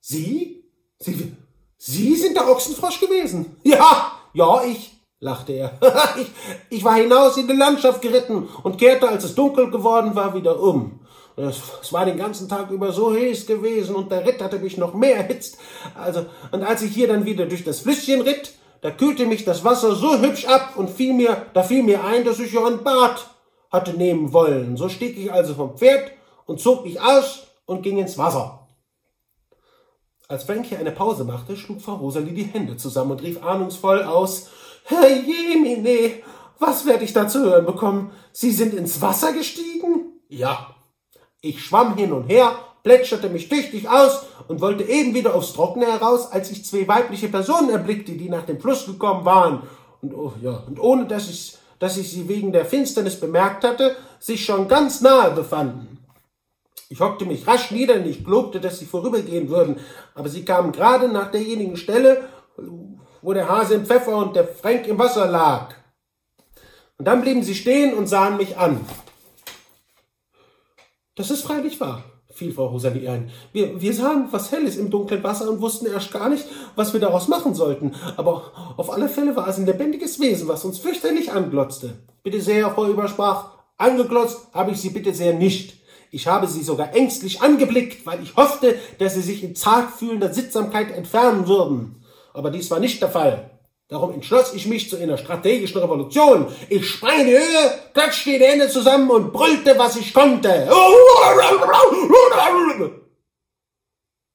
Sie? 0.00 0.64
Sie, 0.98 1.32
Sie 1.76 2.14
sind 2.14 2.36
der 2.36 2.48
Ochsenfrosch 2.48 3.00
gewesen? 3.00 3.56
Ja, 3.64 4.12
ja, 4.34 4.62
ich, 4.64 4.92
lachte 5.20 5.52
er. 5.52 5.78
ich, 6.20 6.28
ich 6.70 6.84
war 6.84 6.94
hinaus 6.94 7.36
in 7.36 7.48
die 7.48 7.54
Landschaft 7.54 8.00
geritten 8.00 8.48
und 8.62 8.78
kehrte, 8.78 9.08
als 9.08 9.24
es 9.24 9.34
dunkel 9.34 9.70
geworden 9.70 10.14
war, 10.14 10.34
wieder 10.34 10.60
um. 10.60 11.00
Es, 11.36 11.60
es 11.82 11.92
war 11.92 12.04
den 12.04 12.18
ganzen 12.18 12.48
Tag 12.48 12.70
über 12.70 12.92
so 12.92 13.12
heiß 13.14 13.46
gewesen 13.46 13.94
und 13.94 14.10
der 14.10 14.26
Ritt 14.26 14.42
hatte 14.42 14.58
mich 14.58 14.76
noch 14.76 14.94
mehr 14.94 15.16
erhitzt. 15.16 15.58
Also, 15.94 16.26
und 16.50 16.62
als 16.62 16.82
ich 16.82 16.92
hier 16.92 17.08
dann 17.08 17.24
wieder 17.24 17.46
durch 17.46 17.64
das 17.64 17.80
Flüsschen 17.80 18.22
ritt, 18.22 18.52
da 18.80 18.90
kühlte 18.90 19.26
mich 19.26 19.44
das 19.44 19.64
Wasser 19.64 19.94
so 19.94 20.20
hübsch 20.20 20.46
ab 20.46 20.74
und 20.76 20.90
fiel 20.90 21.12
mir, 21.12 21.46
da 21.54 21.62
fiel 21.62 21.82
mir 21.82 22.04
ein, 22.04 22.24
dass 22.24 22.38
ich 22.38 22.52
ja 22.52 22.66
ein 22.66 22.82
Bad 22.84 23.28
hatte 23.70 23.92
nehmen 23.92 24.32
wollen. 24.32 24.76
So 24.76 24.88
stieg 24.88 25.18
ich 25.18 25.32
also 25.32 25.54
vom 25.54 25.76
Pferd 25.76 26.12
und 26.46 26.60
zog 26.60 26.84
mich 26.84 27.00
aus 27.00 27.46
und 27.66 27.82
ging 27.82 27.98
ins 27.98 28.16
Wasser. 28.18 28.66
Als 30.28 30.44
Frankie 30.44 30.76
eine 30.76 30.92
Pause 30.92 31.24
machte, 31.24 31.56
schlug 31.56 31.80
Frau 31.80 31.94
Rosalie 31.94 32.34
die 32.34 32.44
Hände 32.44 32.76
zusammen 32.76 33.12
und 33.12 33.22
rief 33.22 33.42
ahnungsvoll 33.42 34.02
aus, 34.02 34.50
Herr 34.84 35.08
Jemine, 35.08 36.22
was 36.58 36.86
werde 36.86 37.04
ich 37.04 37.12
da 37.12 37.28
zu 37.28 37.40
hören 37.40 37.66
bekommen? 37.66 38.10
Sie 38.32 38.50
sind 38.50 38.74
ins 38.74 39.00
Wasser 39.00 39.32
gestiegen? 39.32 40.20
Ja. 40.28 40.74
Ich 41.40 41.62
schwamm 41.62 41.96
hin 41.96 42.12
und 42.12 42.24
her, 42.24 42.52
plätscherte 42.82 43.28
mich 43.28 43.48
tüchtig 43.48 43.88
aus 43.88 44.24
und 44.48 44.60
wollte 44.60 44.84
eben 44.84 45.14
wieder 45.14 45.34
aufs 45.34 45.52
Trockene 45.52 45.86
heraus, 45.86 46.32
als 46.32 46.50
ich 46.50 46.64
zwei 46.64 46.86
weibliche 46.88 47.28
Personen 47.28 47.70
erblickte, 47.70 48.12
die 48.12 48.28
nach 48.28 48.46
dem 48.46 48.60
Fluss 48.60 48.86
gekommen 48.86 49.24
waren. 49.24 49.62
Und, 50.00 50.14
oh, 50.14 50.32
ja, 50.42 50.62
und 50.66 50.80
ohne 50.80 51.06
dass 51.06 51.28
ich, 51.28 51.56
dass 51.78 51.96
ich 51.96 52.10
sie 52.10 52.28
wegen 52.28 52.52
der 52.52 52.64
Finsternis 52.64 53.18
bemerkt 53.18 53.64
hatte, 53.64 53.96
sich 54.20 54.44
schon 54.44 54.68
ganz 54.68 55.00
nahe 55.00 55.32
befanden. 55.32 55.98
Ich 56.90 57.00
hockte 57.00 57.26
mich 57.26 57.46
rasch 57.46 57.70
nieder 57.70 57.96
und 57.96 58.06
ich 58.06 58.24
glaubte, 58.24 58.60
dass 58.60 58.78
sie 58.78 58.86
vorübergehen 58.86 59.50
würden, 59.50 59.78
aber 60.14 60.28
sie 60.28 60.44
kamen 60.44 60.72
gerade 60.72 61.08
nach 61.08 61.30
derjenigen 61.30 61.76
Stelle, 61.76 62.28
wo 63.20 63.32
der 63.34 63.48
Hase 63.48 63.74
im 63.74 63.84
Pfeffer 63.84 64.16
und 64.16 64.34
der 64.34 64.48
Frank 64.48 64.86
im 64.86 64.98
Wasser 64.98 65.26
lag. 65.26 65.74
Und 66.96 67.04
dann 67.04 67.20
blieben 67.20 67.42
sie 67.42 67.54
stehen 67.54 67.94
und 67.94 68.06
sahen 68.06 68.38
mich 68.38 68.56
an. 68.56 68.80
Das 71.14 71.30
ist 71.30 71.42
freilich 71.42 71.80
wahr, 71.80 72.04
fiel 72.38 72.52
Frau 72.52 72.66
Rosalie 72.66 73.10
ein. 73.10 73.30
Wir, 73.52 73.80
wir 73.80 73.92
sahen 73.92 74.28
was 74.30 74.52
Helles 74.52 74.76
im 74.76 74.90
dunklen 74.90 75.24
Wasser 75.24 75.50
und 75.50 75.60
wussten 75.60 75.86
erst 75.86 76.12
gar 76.12 76.28
nicht, 76.28 76.44
was 76.76 76.92
wir 76.92 77.00
daraus 77.00 77.26
machen 77.26 77.54
sollten. 77.54 77.96
Aber 78.16 78.52
auf 78.76 78.92
alle 78.92 79.08
Fälle 79.08 79.34
war 79.34 79.48
es 79.48 79.58
ein 79.58 79.66
lebendiges 79.66 80.20
Wesen, 80.20 80.46
was 80.46 80.64
uns 80.64 80.78
fürchterlich 80.78 81.32
anglotzte. 81.32 81.94
Bitte 82.22 82.40
sehr, 82.40 82.70
Frau 82.70 82.86
Übersprach, 82.86 83.50
angeglotzt 83.76 84.48
habe 84.52 84.70
ich 84.70 84.80
Sie 84.80 84.90
bitte 84.90 85.12
sehr 85.12 85.34
nicht. 85.34 85.78
Ich 86.10 86.26
habe 86.26 86.46
sie 86.46 86.62
sogar 86.62 86.94
ängstlich 86.94 87.42
angeblickt, 87.42 88.06
weil 88.06 88.22
ich 88.22 88.34
hoffte, 88.34 88.76
dass 88.98 89.12
sie 89.14 89.20
sich 89.20 89.44
in 89.44 89.54
zartfühlender 89.54 90.32
Sittsamkeit 90.32 90.90
entfernen 90.90 91.46
würden. 91.48 92.02
Aber 92.32 92.50
dies 92.50 92.70
war 92.70 92.80
nicht 92.80 93.02
der 93.02 93.10
Fall. 93.10 93.57
Darum 93.88 94.12
entschloss 94.12 94.52
ich 94.52 94.66
mich 94.66 94.90
zu 94.90 94.96
einer 94.98 95.16
strategischen 95.16 95.80
Revolution. 95.80 96.54
Ich 96.68 96.86
sprang 96.86 97.20
in 97.20 97.26
die 97.26 97.32
Höhe, 97.32 97.78
klatschte 97.94 98.38
die 98.38 98.44
Hände 98.44 98.68
zusammen 98.68 99.10
und 99.10 99.32
brüllte, 99.32 99.78
was 99.78 99.96
ich 99.96 100.12
konnte. 100.12 100.68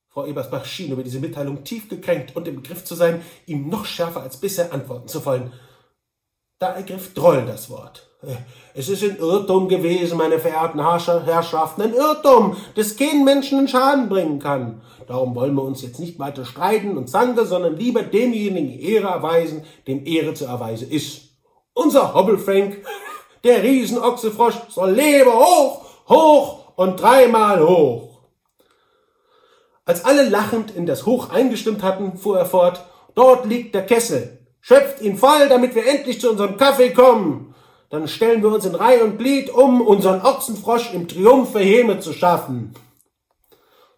Frau 0.09 0.25
Ebersbach 0.25 0.65
schien 0.65 0.91
über 0.91 1.03
diese 1.03 1.19
Mitteilung 1.19 1.63
tief 1.63 1.87
gekränkt 1.87 2.35
und 2.35 2.47
im 2.47 2.55
Begriff 2.57 2.83
zu 2.83 2.95
sein, 2.95 3.23
ihm 3.45 3.69
noch 3.69 3.85
schärfer 3.85 4.21
als 4.21 4.37
bisher 4.37 4.73
antworten 4.73 5.07
zu 5.07 5.23
wollen. 5.23 5.53
Da 6.57 6.73
ergriff 6.73 7.13
Droll 7.13 7.45
das 7.45 7.69
Wort. 7.69 8.09
Es 8.73 8.89
ist 8.89 9.03
ein 9.03 9.17
Irrtum 9.17 9.67
gewesen, 9.67 10.17
meine 10.17 10.39
verehrten 10.39 10.81
Herrschaften, 10.81 11.81
ein 11.81 11.93
Irrtum, 11.93 12.55
das 12.75 12.95
keinen 12.95 13.23
Menschen 13.23 13.59
in 13.59 13.67
Schaden 13.67 14.09
bringen 14.09 14.39
kann. 14.39 14.81
Darum 15.07 15.36
wollen 15.36 15.53
wir 15.55 15.63
uns 15.63 15.81
jetzt 15.81 15.99
nicht 15.99 16.17
weiter 16.19 16.45
streiten 16.45 16.97
und 16.97 17.09
zanken, 17.09 17.45
sondern 17.45 17.75
lieber 17.75 18.01
demjenigen 18.01 18.79
Ehre 18.79 19.07
erweisen, 19.07 19.63
dem 19.88 20.05
Ehre 20.05 20.33
zu 20.33 20.45
erweisen 20.45 20.89
ist. 20.89 21.29
Unser 21.73 22.13
Hobbelfrank, 22.13 22.83
der 23.43 23.62
Riesenochsefrosch, 23.63 24.55
soll 24.69 24.91
lebe 24.91 25.33
hoch, 25.33 25.86
hoch 26.07 26.73
und 26.75 27.01
dreimal 27.01 27.67
hoch. 27.67 28.21
Als 29.86 30.05
alle 30.05 30.29
lachend 30.29 30.71
in 30.71 30.86
das 30.86 31.05
Hoch 31.05 31.29
eingestimmt 31.29 31.83
hatten, 31.83 32.17
fuhr 32.17 32.39
er 32.39 32.45
fort, 32.45 32.86
dort 33.15 33.45
liegt 33.45 33.75
der 33.75 33.86
Kessel. 33.86 34.39
Schöpft 34.62 35.01
ihn 35.01 35.17
voll, 35.17 35.49
damit 35.49 35.75
wir 35.75 35.86
endlich 35.86 36.21
zu 36.21 36.31
unserem 36.31 36.55
Kaffee 36.55 36.91
kommen. 36.91 37.52
Dann 37.93 38.08
stellen 38.08 38.41
wir 38.41 38.51
uns 38.51 38.65
in 38.65 38.73
Reihe 38.73 39.03
und 39.03 39.19
Glied, 39.19 39.51
um 39.51 39.79
unseren 39.79 40.21
Ochsenfrosch 40.21 40.95
im 40.95 41.08
Triumph 41.08 41.53
Heme 41.53 41.99
zu 41.99 42.12
schaffen. 42.12 42.73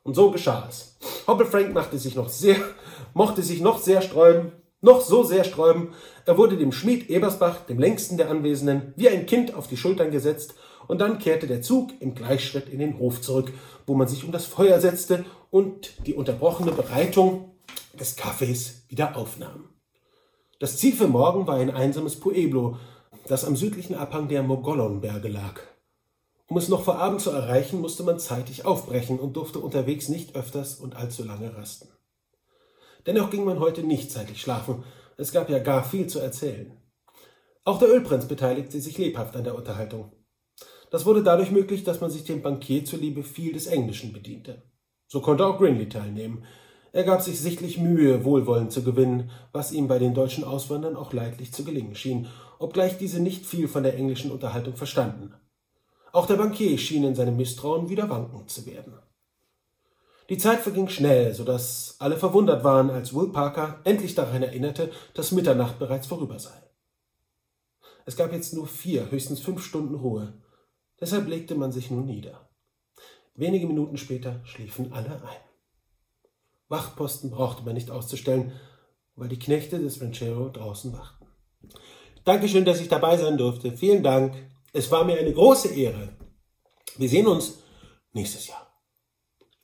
Und 0.04 0.16
so 0.16 0.32
geschah 0.32 0.68
es. 0.68 0.98
Hoppel 1.28 1.46
Frank 1.46 1.74
machte 1.74 1.98
sich 1.98 2.14
noch 2.14 2.28
sehr, 2.28 2.58
mochte 3.14 3.42
sich 3.42 3.62
noch 3.62 3.80
sehr 3.80 4.02
sträuben, 4.02 4.52
noch 4.82 5.00
so 5.00 5.24
sehr 5.24 5.46
sträuben, 5.46 5.94
er 6.26 6.38
wurde 6.38 6.58
dem 6.58 6.74
Schmied 6.74 7.10
Ebersbach, 7.10 7.62
dem 7.68 7.80
längsten 7.80 8.18
der 8.18 8.30
Anwesenden, 8.30 8.94
wie 8.98 9.08
ein 9.08 9.28
Kind 9.28 9.56
auf 9.56 9.68
die 9.68 9.78
Schultern 9.78 10.12
gesetzt, 10.12 10.56
und 10.88 11.00
dann 11.00 11.18
kehrte 11.18 11.48
der 11.48 11.62
Zug 11.62 11.92
im 12.02 12.16
Gleichschritt 12.16 12.68
in 12.68 12.80
den 12.80 13.00
Hof 13.00 13.22
zurück, 13.22 13.54
wo 13.88 13.96
man 13.96 14.10
sich 14.10 14.26
um 14.26 14.34
das 14.34 14.46
Feuer 14.46 14.82
setzte 14.82 15.24
und 15.52 16.06
die 16.06 16.16
unterbrochene 16.16 16.74
Bereitung 16.74 17.56
des 17.98 18.18
Kaffees 18.18 18.84
wieder 18.90 19.16
aufnahm. 19.16 19.70
Das 20.60 20.78
Ziel 20.78 20.94
für 20.94 21.08
morgen 21.08 21.48
war 21.48 21.56
ein 21.56 21.72
einsames 21.72 22.20
Pueblo, 22.20 22.78
das 23.28 23.46
am 23.46 23.56
südlichen 23.56 23.96
Abhang 23.96 24.28
der 24.28 24.44
Mogollonberge 24.44 25.28
lag. 25.28 25.62
Um 26.48 26.58
es 26.58 26.70
noch 26.70 26.84
vor 26.84 27.00
Abend 27.00 27.22
zu 27.22 27.32
erreichen, 27.32 27.82
musste 27.82 28.04
man 28.04 28.20
zeitig 28.20 28.66
aufbrechen 28.66 29.20
und 29.20 29.36
durfte 29.36 29.60
unterwegs 29.60 30.10
nicht 30.10 30.36
öfters 30.36 30.76
und 30.76 30.96
allzu 30.96 31.24
lange 31.24 31.56
rasten. 31.58 31.90
Dennoch 33.06 33.30
ging 33.30 33.46
man 33.46 33.60
heute 33.60 33.84
nicht 33.84 34.12
zeitig 34.12 34.42
schlafen, 34.42 34.84
es 35.18 35.32
gab 35.32 35.50
ja 35.50 35.60
gar 35.60 35.84
viel 35.84 36.08
zu 36.08 36.20
erzählen. 36.20 36.78
Auch 37.64 37.80
der 37.80 37.90
Ölprinz 37.90 38.28
beteiligte 38.28 38.80
sich 38.80 38.98
lebhaft 38.98 39.36
an 39.36 39.44
der 39.44 39.56
Unterhaltung. 39.56 40.12
Das 40.92 41.06
wurde 41.06 41.24
dadurch 41.24 41.52
möglich, 41.52 41.84
dass 41.84 42.02
man 42.02 42.12
sich 42.12 42.24
dem 42.24 42.42
Bankier 42.42 42.86
zuliebe 42.86 43.24
viel 43.24 43.54
des 43.54 43.68
Englischen 43.68 44.14
bediente. 44.14 44.64
So 45.08 45.22
konnte 45.22 45.46
auch 45.46 45.58
Grinley 45.58 45.90
teilnehmen. 45.90 46.44
Er 46.92 47.04
gab 47.04 47.22
sich 47.22 47.40
sichtlich 47.40 47.78
Mühe, 47.78 48.24
Wohlwollen 48.24 48.70
zu 48.70 48.84
gewinnen, 48.84 49.32
was 49.52 49.72
ihm 49.72 49.88
bei 49.88 50.00
den 50.00 50.14
deutschen 50.14 50.44
Auswandern 50.44 50.96
auch 50.96 51.12
leidlich 51.12 51.54
zu 51.54 51.64
gelingen 51.64 51.96
schien, 51.96 52.28
obgleich 52.60 52.98
diese 52.98 53.20
nicht 53.20 53.46
viel 53.46 53.68
von 53.68 53.84
der 53.84 53.96
englischen 53.96 54.32
Unterhaltung 54.32 54.76
verstanden. 54.76 55.34
Auch 56.12 56.28
der 56.28 56.36
Bankier 56.36 56.78
schien 56.78 57.04
in 57.04 57.16
seinem 57.16 57.38
Misstrauen 57.38 57.90
wieder 57.90 58.10
wankend 58.10 58.50
zu 58.50 58.66
werden. 58.66 58.94
Die 60.30 60.38
Zeit 60.38 60.62
verging 60.62 60.90
schnell, 60.90 61.34
so 61.34 61.44
dass 61.44 61.98
alle 62.00 62.18
verwundert 62.18 62.64
waren, 62.64 62.90
als 62.90 63.14
Will 63.14 63.32
Parker 63.32 63.80
endlich 63.84 64.16
daran 64.16 64.42
erinnerte, 64.42 64.92
dass 65.14 65.32
Mitternacht 65.32 65.78
bereits 65.78 66.08
vorüber 66.08 66.40
sei. 66.40 66.64
Es 68.06 68.16
gab 68.16 68.32
jetzt 68.32 68.54
nur 68.54 68.68
vier, 68.68 69.12
höchstens 69.12 69.40
fünf 69.40 69.64
Stunden 69.64 69.96
Ruhe. 69.96 70.34
Deshalb 71.00 71.28
legte 71.28 71.56
man 71.56 71.72
sich 71.72 71.92
nun 71.92 72.06
nieder. 72.06 72.50
Wenige 73.36 73.68
Minuten 73.68 73.98
später 73.98 74.42
schliefen 74.46 74.94
alle 74.94 75.22
ein. 75.22 75.42
Wachposten 76.70 77.30
brauchte 77.30 77.64
man 77.64 77.76
nicht 77.76 77.92
auszustellen, 77.92 78.54
weil 79.16 79.30
die 79.30 79.40
Knechte 79.40 79.80
des 79.80 80.02
Ranchero 80.02 80.50
draußen 80.50 80.94
wachten. 80.94 81.15
Dankeschön, 82.26 82.66
dass 82.66 82.82
ich 82.82 82.90
dabei 82.90 83.18
sein 83.18 83.38
durfte. 83.38 83.72
Vielen 83.72 84.04
Dank. 84.04 84.34
Es 84.74 84.92
war 84.92 85.06
mir 85.06 85.18
eine 85.18 85.32
große 85.32 85.74
Ehre. 85.74 86.10
Wir 86.98 87.08
sehen 87.08 87.28
uns 87.28 87.60
nächstes 88.14 88.48
Jahr. 88.48 88.68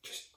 Tschüss. 0.03 0.31